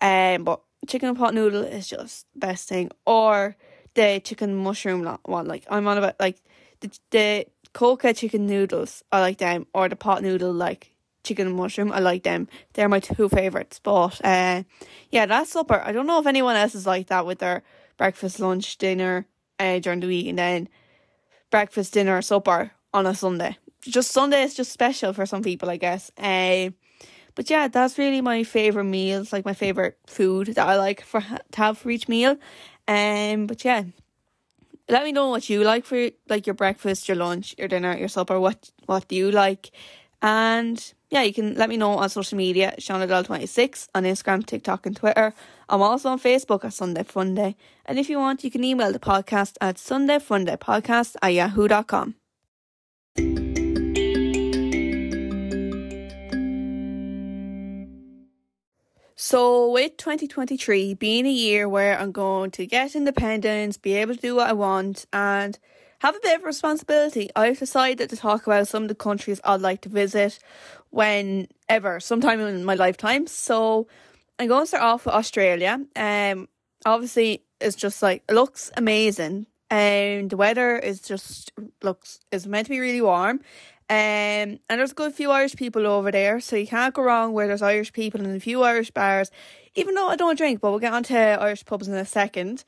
[0.00, 2.90] Um, but chicken pot noodle is just best thing.
[3.06, 3.56] Or
[3.94, 5.46] the chicken mushroom one.
[5.46, 6.42] Like I'm on about like
[6.80, 9.02] the the Koka chicken noodles.
[9.12, 9.66] I like them.
[9.74, 10.92] Or the pot noodle like
[11.24, 11.92] chicken mushroom.
[11.92, 12.48] I like them.
[12.72, 13.78] They're my two favourites.
[13.78, 14.62] But uh,
[15.10, 15.80] yeah, that's supper.
[15.84, 17.62] I don't know if anyone else is like that with their
[17.96, 19.26] breakfast, lunch, dinner
[19.58, 20.68] uh, during the week, and then
[21.50, 23.56] breakfast, dinner, supper on a Sunday.
[23.82, 26.10] Just Sunday is just special for some people, I guess.
[26.16, 26.70] Uh,
[27.34, 31.20] but yeah, that's really my favourite meals, like my favourite food that I like for
[31.20, 32.36] to have for each meal.
[32.88, 33.84] Um, but yeah,
[34.88, 38.08] let me know what you like for like your breakfast, your lunch, your dinner, your
[38.08, 38.38] supper.
[38.38, 39.70] What what do you like?
[40.20, 44.96] And yeah, you can let me know on social media, ShaunaDoyle26 on Instagram, TikTok, and
[44.96, 45.34] Twitter.
[45.68, 47.54] I'm also on Facebook at Sunday Funday.
[47.84, 52.14] And if you want, you can email the podcast at sundayfundaypodcast at yahoo.com.
[59.24, 64.20] So, with 2023 being a year where I'm going to get independence, be able to
[64.20, 65.56] do what I want, and
[66.00, 69.60] have a bit of responsibility, I've decided to talk about some of the countries I'd
[69.60, 70.40] like to visit
[70.90, 73.28] whenever, sometime in my lifetime.
[73.28, 73.86] So,
[74.40, 75.78] I'm going to start off with Australia.
[75.94, 76.48] Um,
[76.84, 82.66] obviously, it's just like it looks amazing, and the weather is just looks is meant
[82.66, 83.40] to be really warm.
[83.92, 87.34] Um, and there's a good few Irish people over there, so you can't go wrong
[87.34, 89.30] where there's Irish people and a few Irish bars.
[89.74, 92.64] Even though I don't drink, but we'll get on to Irish pubs in a second.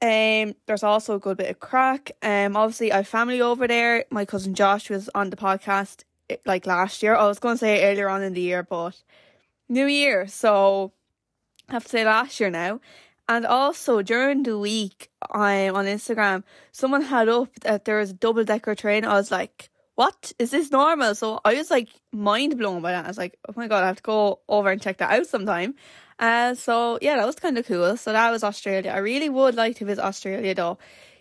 [0.00, 2.10] Um, there's also a good bit of crack.
[2.22, 4.04] Um, obviously I have family over there.
[4.10, 7.14] My cousin Josh was on the podcast eh, like last year.
[7.14, 9.00] I was going to say earlier on in the year, but
[9.68, 10.90] New Year, so
[11.68, 12.80] I have to say last year now.
[13.28, 18.14] And also during the week, um, on Instagram, someone had up that there was a
[18.14, 19.04] double decker train.
[19.04, 19.70] I was like,
[20.02, 21.14] what is this normal?
[21.14, 23.04] So I was like mind blown by that.
[23.04, 25.26] I was like, oh my god, I have to go over and check that out
[25.28, 25.76] sometime.
[26.18, 27.96] Uh, so yeah, that was kind of cool.
[27.96, 28.90] So that was Australia.
[28.90, 30.78] I really would like to visit Australia though,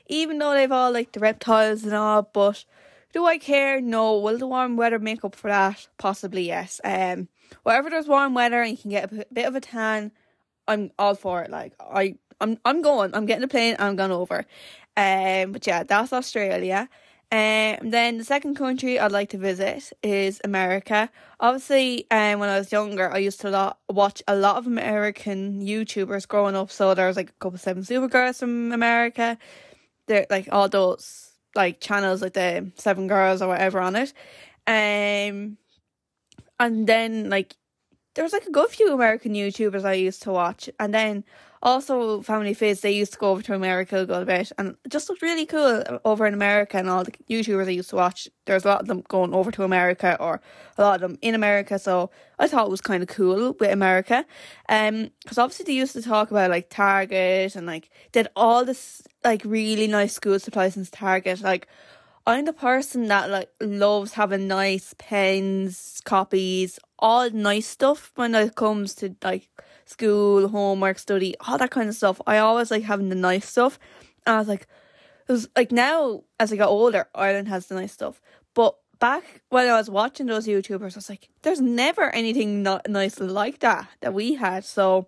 [0.07, 2.23] even though they've all like the reptiles and all.
[2.23, 2.65] But
[3.13, 3.82] do I care?
[3.82, 4.17] No.
[4.17, 5.88] Will the warm weather make up for that?
[5.99, 6.82] Possibly yes.
[6.84, 7.27] Um,
[7.61, 10.11] wherever there's warm weather and you can get a bit of a tan,
[10.67, 11.51] I'm all for it.
[11.51, 13.13] Like I, I'm, I'm going.
[13.13, 13.75] I'm getting a plane.
[13.77, 14.39] I'm going over.
[14.97, 16.89] Um, but yeah, that's Australia.
[17.34, 21.09] Um, then the second country I'd like to visit is America.
[21.39, 25.61] Obviously, um, when I was younger, I used to lot, watch a lot of American
[25.61, 26.71] YouTubers growing up.
[26.71, 29.38] So there's like a couple of Seven Supergirls from America.
[30.07, 34.13] There, like all those like channels, like the Seven Girls or whatever on it.
[34.67, 35.57] Um,
[36.59, 37.55] and then like
[38.13, 41.23] there was like a good few American YouTubers I used to watch, and then
[41.64, 45.09] also Family Fizz, they used to go over to America a good bit and just
[45.09, 48.28] looked really cool over in America and all the YouTubers I used to watch.
[48.45, 50.41] There's a lot of them going over to America or
[50.78, 51.78] a lot of them in America.
[51.78, 52.09] So
[52.39, 54.26] I thought it was kind of cool with America.
[54.70, 59.03] Um, because obviously they used to talk about like Target and like did all this
[59.24, 61.41] like really nice school supplies in Target.
[61.41, 61.68] Like
[62.26, 68.55] I'm the person that like loves having nice pens, copies, all nice stuff when it
[68.55, 69.49] comes to like
[69.91, 72.21] school, homework, study, all that kind of stuff.
[72.25, 73.77] I always like having the nice stuff.
[74.25, 74.67] And I was like,
[75.27, 78.21] it was like now as I got older, Ireland has the nice stuff.
[78.55, 82.87] But back when I was watching those YouTubers, I was like, there's never anything not
[82.89, 84.63] nice like that that we had.
[84.65, 85.07] So,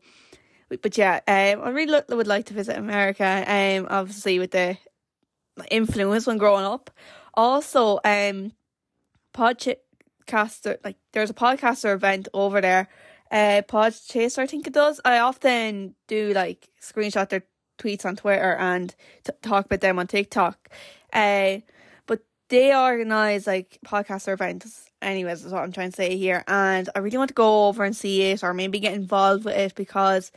[0.70, 3.44] but yeah, um, I really would like to visit America.
[3.48, 4.78] Um, obviously with the
[5.72, 6.92] influence when growing up.
[7.34, 8.52] Also, um,
[9.34, 12.88] podcaster like there's a podcaster event over there
[13.34, 15.02] uh, Pod Chaser, I think it does.
[15.04, 17.44] I often do like screenshot their
[17.80, 20.70] tweets on Twitter and t- talk about them on TikTok.
[21.12, 21.58] Uh,
[22.06, 26.44] but they organise like podcaster events, anyways, is what I'm trying to say here.
[26.48, 29.58] And I really want to go over and see it or maybe get involved with
[29.58, 30.32] it because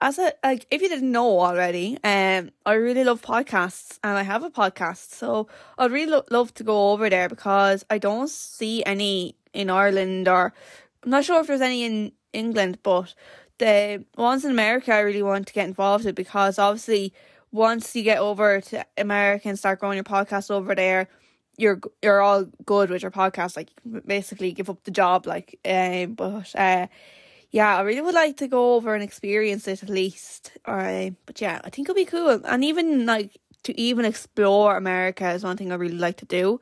[0.00, 4.22] as a like if you didn't know already, um, I really love podcasts and I
[4.22, 8.30] have a podcast, so I'd really lo- love to go over there because I don't
[8.30, 10.52] see any in Ireland or
[11.06, 13.14] I'm not sure if there's any in England, but
[13.58, 17.14] the ones in America I really want to get involved with because obviously
[17.52, 21.08] once you get over to America and start growing your podcast over there,
[21.56, 23.56] you're you're all good with your podcast.
[23.56, 23.70] Like
[24.04, 25.28] basically give up the job.
[25.28, 26.88] Like um, but uh,
[27.52, 30.58] yeah, I really would like to go over and experience it at least.
[30.64, 33.30] Uh, but yeah, I think it'll be cool, and even like
[33.62, 36.60] to even explore America is one thing I really like to do.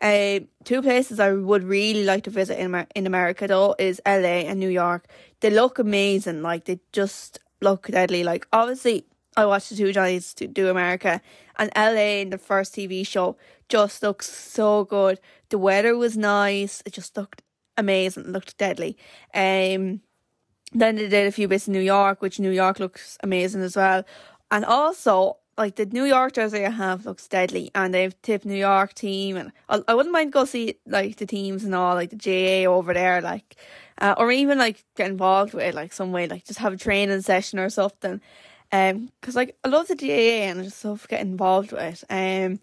[0.00, 4.00] Uh, two places I would really like to visit in Amer- in America though is
[4.06, 5.06] LA and New York.
[5.40, 6.42] They look amazing.
[6.42, 8.22] Like they just look deadly.
[8.22, 11.22] Like obviously I watched the two Johnnies to do America
[11.58, 13.36] and LA in the first TV show
[13.70, 15.18] just looks so good.
[15.48, 16.82] The weather was nice.
[16.84, 17.42] It just looked
[17.78, 18.24] amazing.
[18.24, 18.98] It looked deadly.
[19.32, 20.02] Um
[20.72, 23.76] then they did a few bits in New York, which New York looks amazing as
[23.76, 24.04] well.
[24.50, 28.54] And also like the New York jersey I have looks deadly, and they've tipped New
[28.54, 32.10] York team, and I, I wouldn't mind go see like the teams and all, like
[32.10, 33.56] the GAA over there, like,
[34.00, 36.76] uh, or even like get involved with it, like some way, like just have a
[36.76, 38.20] training session or something.
[38.72, 42.12] Um, because like I love the GAA and I just love getting involved with it.
[42.12, 42.60] Um,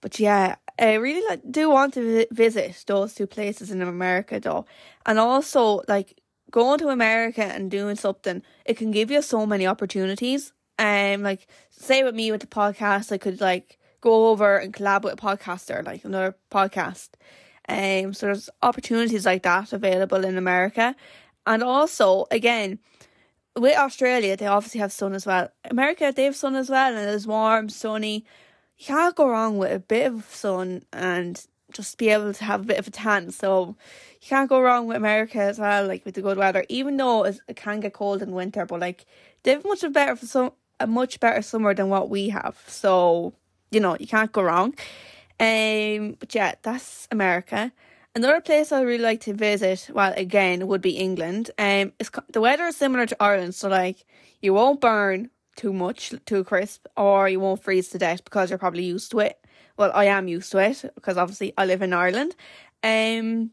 [0.00, 4.66] but yeah, I really like do want to visit those two places in America though,
[5.06, 6.20] and also like
[6.50, 10.52] going to America and doing something, it can give you so many opportunities.
[10.78, 15.02] Um, like say with me with the podcast, I could like go over and collab
[15.02, 17.10] with a podcaster, like another podcast.
[17.68, 20.94] Um, so there's opportunities like that available in America,
[21.46, 22.78] and also again
[23.56, 25.48] with Australia, they obviously have sun as well.
[25.70, 28.24] America, they have sun as well, and it's warm, sunny.
[28.78, 32.62] You can't go wrong with a bit of sun and just be able to have
[32.62, 33.30] a bit of a tan.
[33.30, 33.76] So
[34.20, 36.64] you can't go wrong with America as well, like with the good weather.
[36.68, 39.04] Even though it can get cold in winter, but like
[39.42, 42.62] they have much better for some a much better summer than what we have.
[42.66, 43.34] So
[43.70, 44.74] you know you can't go wrong.
[45.40, 47.72] Um, but yeah, that's America.
[48.16, 51.50] Another place I really like to visit, well, again, would be England.
[51.58, 54.04] Um, it's the weather is similar to Ireland, so like
[54.40, 58.58] you won't burn too much, too crisp, or you won't freeze to death because you're
[58.58, 59.38] probably used to it.
[59.76, 62.36] Well, I am used to it because obviously I live in Ireland.
[62.84, 63.50] Um,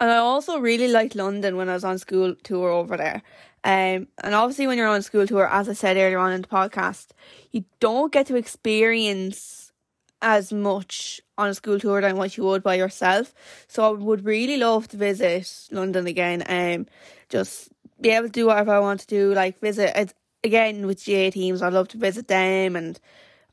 [0.00, 3.22] and I also really liked London when I was on school tour over there.
[3.64, 6.42] Um, and obviously when you're on a school tour, as I said earlier on in
[6.42, 7.08] the podcast,
[7.52, 9.72] you don't get to experience
[10.20, 13.34] as much on a school tour than what you would by yourself.
[13.68, 16.86] So I would really love to visit London again and um,
[17.28, 21.30] just be able to do whatever I want to do, like visit again with GAA
[21.30, 21.62] teams.
[21.62, 22.98] I'd love to visit them and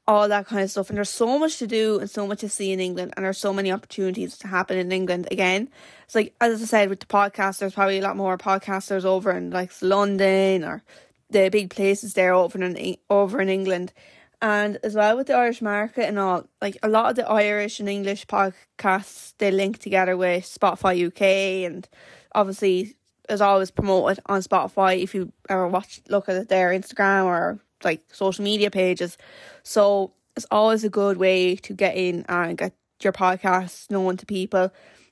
[0.10, 0.89] all that kind of stuff.
[0.89, 3.38] And there's so much to do and so much to see in England, and there's
[3.38, 5.70] so many opportunities to happen in England again.
[6.05, 9.32] It's like as I said with the podcast, there's probably a lot more podcasters over
[9.32, 10.84] in like London or
[11.30, 13.93] the big places there over in over in England
[14.41, 17.80] and as well with the Irish market and all, like a lot of the Irish
[17.80, 21.88] and English podcasts they link together with Spotify UK and
[22.34, 22.95] obviously
[23.28, 28.03] is always promoted on Spotify if you ever watch look at their Instagram or like
[28.11, 29.17] social media pages.
[29.63, 34.25] So it's always a good way to get in and get your podcast known to
[34.25, 34.71] people.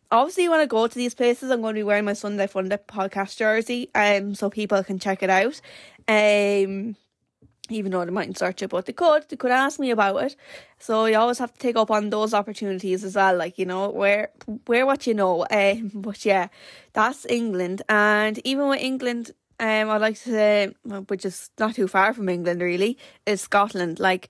[0.10, 2.80] Obviously, when I go to these places, I'm going to be wearing my Sunday Funday
[2.80, 5.60] podcast jersey, um, so people can check it out.
[6.08, 6.96] Um,
[7.70, 9.28] even though they mightn't search it, but they could.
[9.28, 10.36] They could ask me about it.
[10.80, 13.36] So you always have to take up on those opportunities as well.
[13.36, 14.30] Like you know, where
[14.66, 15.46] where what you know.
[15.52, 16.48] Um, but yeah,
[16.94, 20.74] that's England, and even with England, um, I'd like to say,
[21.08, 24.00] which is not too far from England, really, is Scotland.
[24.00, 24.30] Like,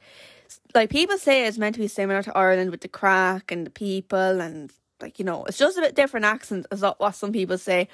[0.73, 3.71] like people say it's meant to be similar to Ireland with the crack and the
[3.71, 4.71] people, and
[5.01, 7.88] like you know, it's just a bit different accent, as what some people say,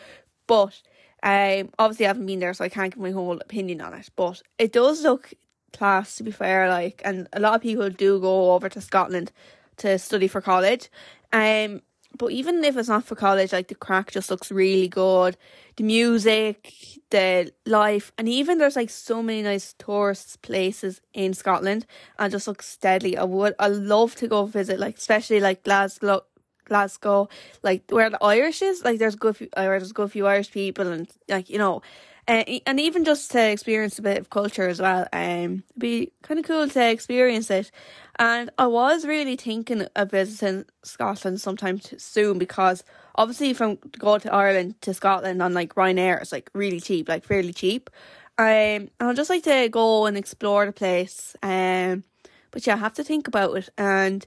[0.48, 0.82] but
[1.24, 4.10] um, obviously, I haven't been there, so I can't give my whole opinion on it.
[4.16, 5.34] But it does look
[5.72, 6.70] class, to be fair.
[6.70, 9.32] Like, and a lot of people do go over to Scotland
[9.78, 10.90] to study for college.
[11.32, 11.82] Um,
[12.18, 15.36] but even if it's not for college, like the crack just looks really good.
[15.78, 16.72] The music,
[17.10, 21.86] the life, and even there's like so many nice tourist places in Scotland,
[22.20, 23.18] and just looks deadly.
[23.18, 26.22] I would, I love to go visit, like especially like Glasgow,
[26.66, 27.30] Glasgow,
[27.64, 30.88] like where the Irish is, like there's good few, uh, there's good few Irish people,
[30.88, 31.82] and like you know,
[32.28, 35.08] uh, and even just to experience a bit of culture as well.
[35.12, 37.72] Um, it'd be kind of cool to experience it.
[38.18, 42.84] And I was really thinking of visiting Scotland sometime soon because
[43.16, 47.26] obviously from go to Ireland to Scotland on like Ryanair, it's like really cheap, like
[47.26, 47.90] fairly cheap.
[48.38, 51.36] Um, I'd just like to go and explore the place.
[51.44, 52.04] Um,
[52.52, 54.26] but yeah, I have to think about it and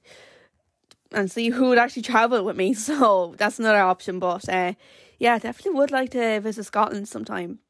[1.12, 2.74] and see who would actually travel with me.
[2.74, 4.18] So that's another option.
[4.18, 4.74] But uh,
[5.18, 7.60] yeah, definitely would like to visit Scotland sometime.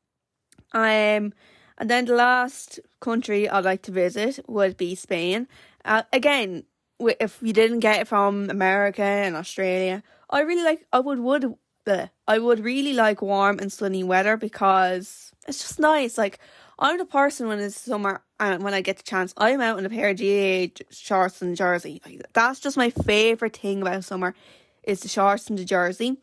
[0.73, 1.33] Um,
[1.79, 5.49] and then the last country I'd like to visit would be Spain.
[5.85, 6.64] Uh, again,
[6.99, 10.87] if you didn't get it from America and Australia, I really like.
[10.93, 11.55] I would would.
[11.87, 16.19] Uh, I would really like warm and sunny weather because it's just nice.
[16.19, 16.41] Like
[16.79, 19.87] I'm the person when it's summer and when I get the chance, I'm out in
[19.87, 22.03] a pair of GAA shorts and jersey.
[22.33, 24.35] That's just my favourite thing about summer
[24.83, 26.19] is the shorts and the jersey.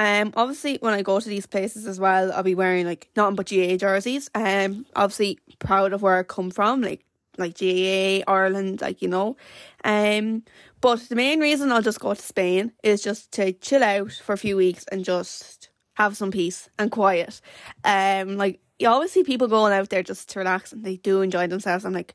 [0.00, 3.36] Um, obviously, when I go to these places as well, I'll be wearing like nothing
[3.36, 4.30] but GAA jerseys.
[4.34, 7.04] Um, obviously proud of where I come from, like
[7.36, 9.36] like GAA Ireland, like you know.
[9.84, 10.42] Um,
[10.80, 14.32] but the main reason I'll just go to Spain is just to chill out for
[14.32, 17.42] a few weeks and just have some peace and quiet.
[17.84, 21.20] Um, like you always see people going out there just to relax and they do
[21.20, 21.84] enjoy themselves.
[21.84, 22.14] I'm like,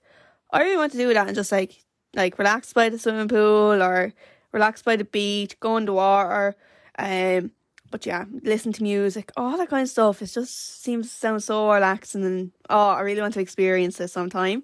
[0.52, 1.84] I really want to do that and just like
[2.16, 4.12] like relax by the swimming pool or
[4.52, 6.56] relax by the beach, go in the water.
[6.98, 7.52] Um,
[7.96, 10.22] but yeah, listen to music, all that kind of stuff.
[10.22, 14.12] It just seems to sound so relaxing and oh, I really want to experience this
[14.12, 14.64] sometime.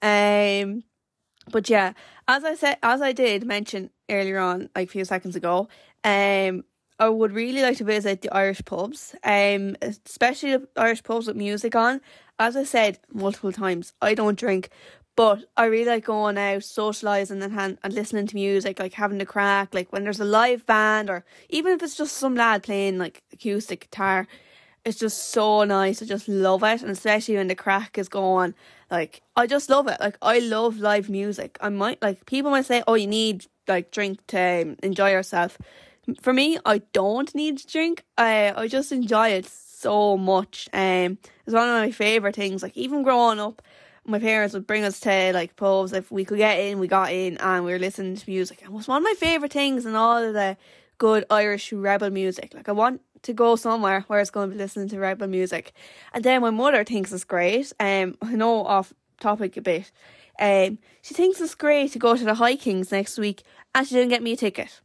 [0.00, 0.84] Um,
[1.52, 1.92] But yeah,
[2.26, 5.68] as I said, as I did mention earlier on, like a few seconds ago,
[6.04, 6.64] um,
[6.98, 11.36] I would really like to visit the Irish pubs, um, especially the Irish pubs with
[11.36, 12.00] music on.
[12.38, 14.70] As I said multiple times, I don't drink,
[15.20, 19.26] but I really like going out, socialising and, and listening to music, like having the
[19.26, 22.96] crack, like when there's a live band or even if it's just some lad playing
[22.96, 24.26] like acoustic guitar.
[24.82, 26.00] It's just so nice.
[26.00, 26.80] I just love it.
[26.80, 28.54] And especially when the crack is going,
[28.90, 30.00] like, I just love it.
[30.00, 31.58] Like, I love live music.
[31.60, 35.58] I might, like, people might say, oh, you need, like, drink to enjoy yourself
[36.22, 38.04] for me, I don't need to drink.
[38.16, 40.68] I I just enjoy it so much.
[40.72, 42.62] Um, it's one of my favorite things.
[42.62, 43.62] Like even growing up,
[44.10, 45.92] my parents would bring us to like pubs.
[45.92, 48.60] If we could get in, we got in, and we were listening to music.
[48.62, 50.56] It was one of my favorite things, and all of the
[50.98, 52.52] good Irish rebel music.
[52.54, 55.72] Like I want to go somewhere where it's going to be listening to rebel music,
[56.12, 57.72] and then my mother thinks it's great.
[57.80, 59.90] Um, I know off topic a bit.
[60.38, 63.42] Um, she thinks it's great to go to the High Kings next week,
[63.74, 64.80] and she didn't get me a ticket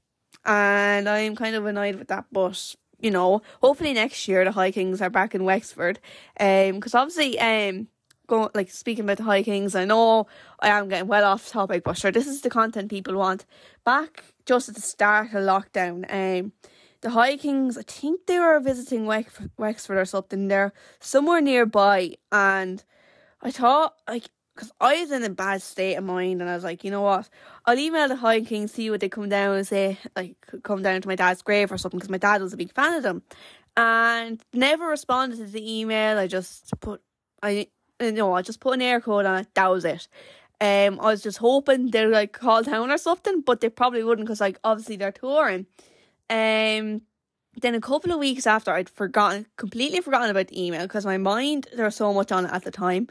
[0.45, 2.25] and I'm kind of annoyed with that.
[2.31, 5.99] But you know, hopefully next year the High Kings are back in Wexford,
[6.39, 7.87] um, because obviously, um,
[8.27, 10.27] going like speaking about the High Kings, I know
[10.59, 13.45] I am getting well off topic, but sure, this is the content people want.
[13.83, 16.53] Back just at the start of lockdown, um.
[17.01, 20.47] The High Kings, I think they were visiting Wexford or something.
[20.47, 22.83] They're somewhere nearby, and
[23.43, 24.23] I thought like
[24.55, 27.01] because I was in a bad state of mind and I was like, you know
[27.01, 27.29] what,
[27.65, 31.01] I'll email the High King, see what they come down and say, like, come down
[31.01, 33.21] to my dad's grave or something, because my dad was a big fan of them.
[33.75, 36.17] And never responded to the email.
[36.17, 37.01] I just put,
[37.43, 37.67] I,
[37.99, 39.47] you know, I just put an Eircode on it.
[39.53, 40.07] That was it.
[40.61, 44.27] Um, I was just hoping they'd like call down or something, but they probably wouldn't
[44.27, 45.65] because, like, obviously they're touring.
[46.29, 47.01] Um,
[47.61, 51.17] then a couple of weeks after, I'd forgotten, completely forgotten about the email because my
[51.17, 53.09] mind, there was so much on it at the time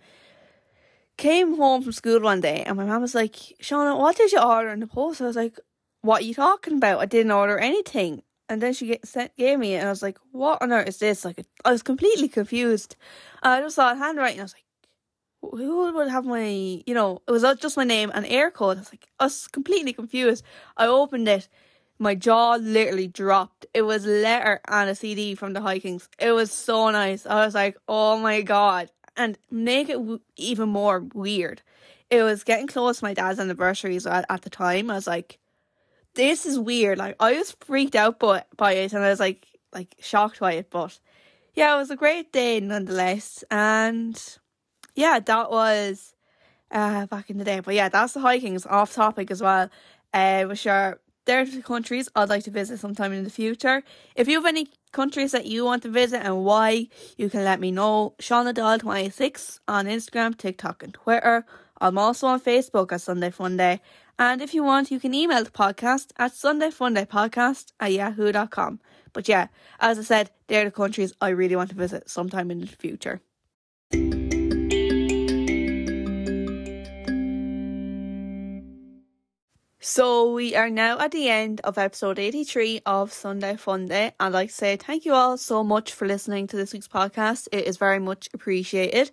[1.16, 4.41] came home from school one day and my mum was like, Shauna, what did you
[4.41, 5.20] order in the post?
[5.20, 5.59] I was like,
[6.01, 7.01] what are you talking about?
[7.01, 8.22] I didn't order anything.
[8.49, 10.99] And then she sent, gave me it and I was like, what on earth is
[10.99, 11.24] this?
[11.24, 12.97] Like, I was completely confused.
[13.43, 14.41] I just saw it handwriting.
[14.41, 14.64] I was like,
[15.53, 18.76] who would have my, you know, it was just my name and Eircode.
[18.76, 20.45] I was like, was completely confused.
[20.76, 21.49] I opened it.
[21.99, 23.66] My jaw literally dropped.
[23.72, 26.09] It was a letter and a CD from the High Kings.
[26.18, 27.24] It was so nice.
[27.24, 31.62] I was like, oh my God and make it w- even more weird.
[32.11, 34.90] It was getting close to my dad's anniversaries at, at the time.
[34.90, 35.38] I was like,
[36.14, 36.99] this is weird.
[36.99, 40.53] Like I was freaked out by, by it and I was like like shocked by
[40.53, 40.70] it.
[40.70, 40.99] But
[41.55, 43.42] yeah, it was a great day nonetheless.
[43.51, 44.20] And
[44.95, 46.14] yeah, that was
[46.70, 47.61] uh back in the day.
[47.61, 49.70] But yeah, that's the High Kings off topic as well.
[50.12, 50.55] Uh
[51.26, 53.82] there are the countries I'd like to visit sometime in the future.
[54.14, 57.61] If you have any countries that you want to visit and why, you can let
[57.61, 58.14] me know.
[58.18, 61.47] Shauna Doyle 26 on Instagram, TikTok, and Twitter.
[61.80, 63.80] I'm also on Facebook at Sunday Funday.
[64.18, 68.80] And if you want, you can email the podcast at sundayfundaypodcast at yahoo.com.
[69.12, 69.49] But yeah,
[69.80, 73.20] as I said, they're the countries I really want to visit sometime in the future.
[79.87, 84.12] So we are now at the end of episode 83 of Sunday Funday.
[84.18, 87.49] I'd like to say thank you all so much for listening to this week's podcast.
[87.53, 89.11] It is very much appreciated.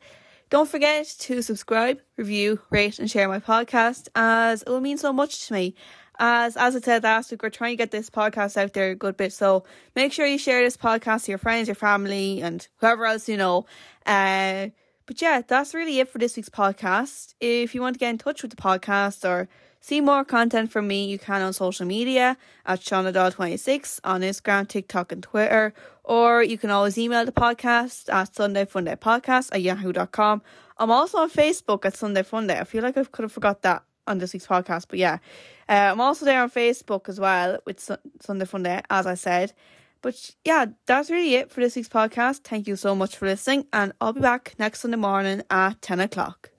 [0.49, 5.11] Don't forget to subscribe, review, rate, and share my podcast as it will mean so
[5.11, 5.75] much to me.
[6.19, 8.95] As as I said last week, we're trying to get this podcast out there a
[8.95, 9.33] good bit.
[9.33, 13.27] So make sure you share this podcast to your friends, your family, and whoever else
[13.27, 13.65] you know.
[14.05, 14.69] Uh,
[15.05, 17.33] but yeah, that's really it for this week's podcast.
[17.41, 19.49] If you want to get in touch with the podcast or
[19.83, 25.11] See more content from me you can on social media at ShaunaDoyle26 on Instagram, TikTok,
[25.11, 25.73] and Twitter.
[26.03, 30.43] Or you can always email the podcast at SundayFundayPodcast at yahoo.com.
[30.77, 32.61] I'm also on Facebook at Sunday Funday.
[32.61, 35.17] I feel like I could have forgot that on this week's podcast, but yeah.
[35.67, 39.53] Uh, I'm also there on Facebook as well with Sunday Funday, as I said.
[40.03, 42.41] But yeah, that's really it for this week's podcast.
[42.43, 45.99] Thank you so much for listening, and I'll be back next Sunday morning at 10
[46.01, 46.51] o'clock.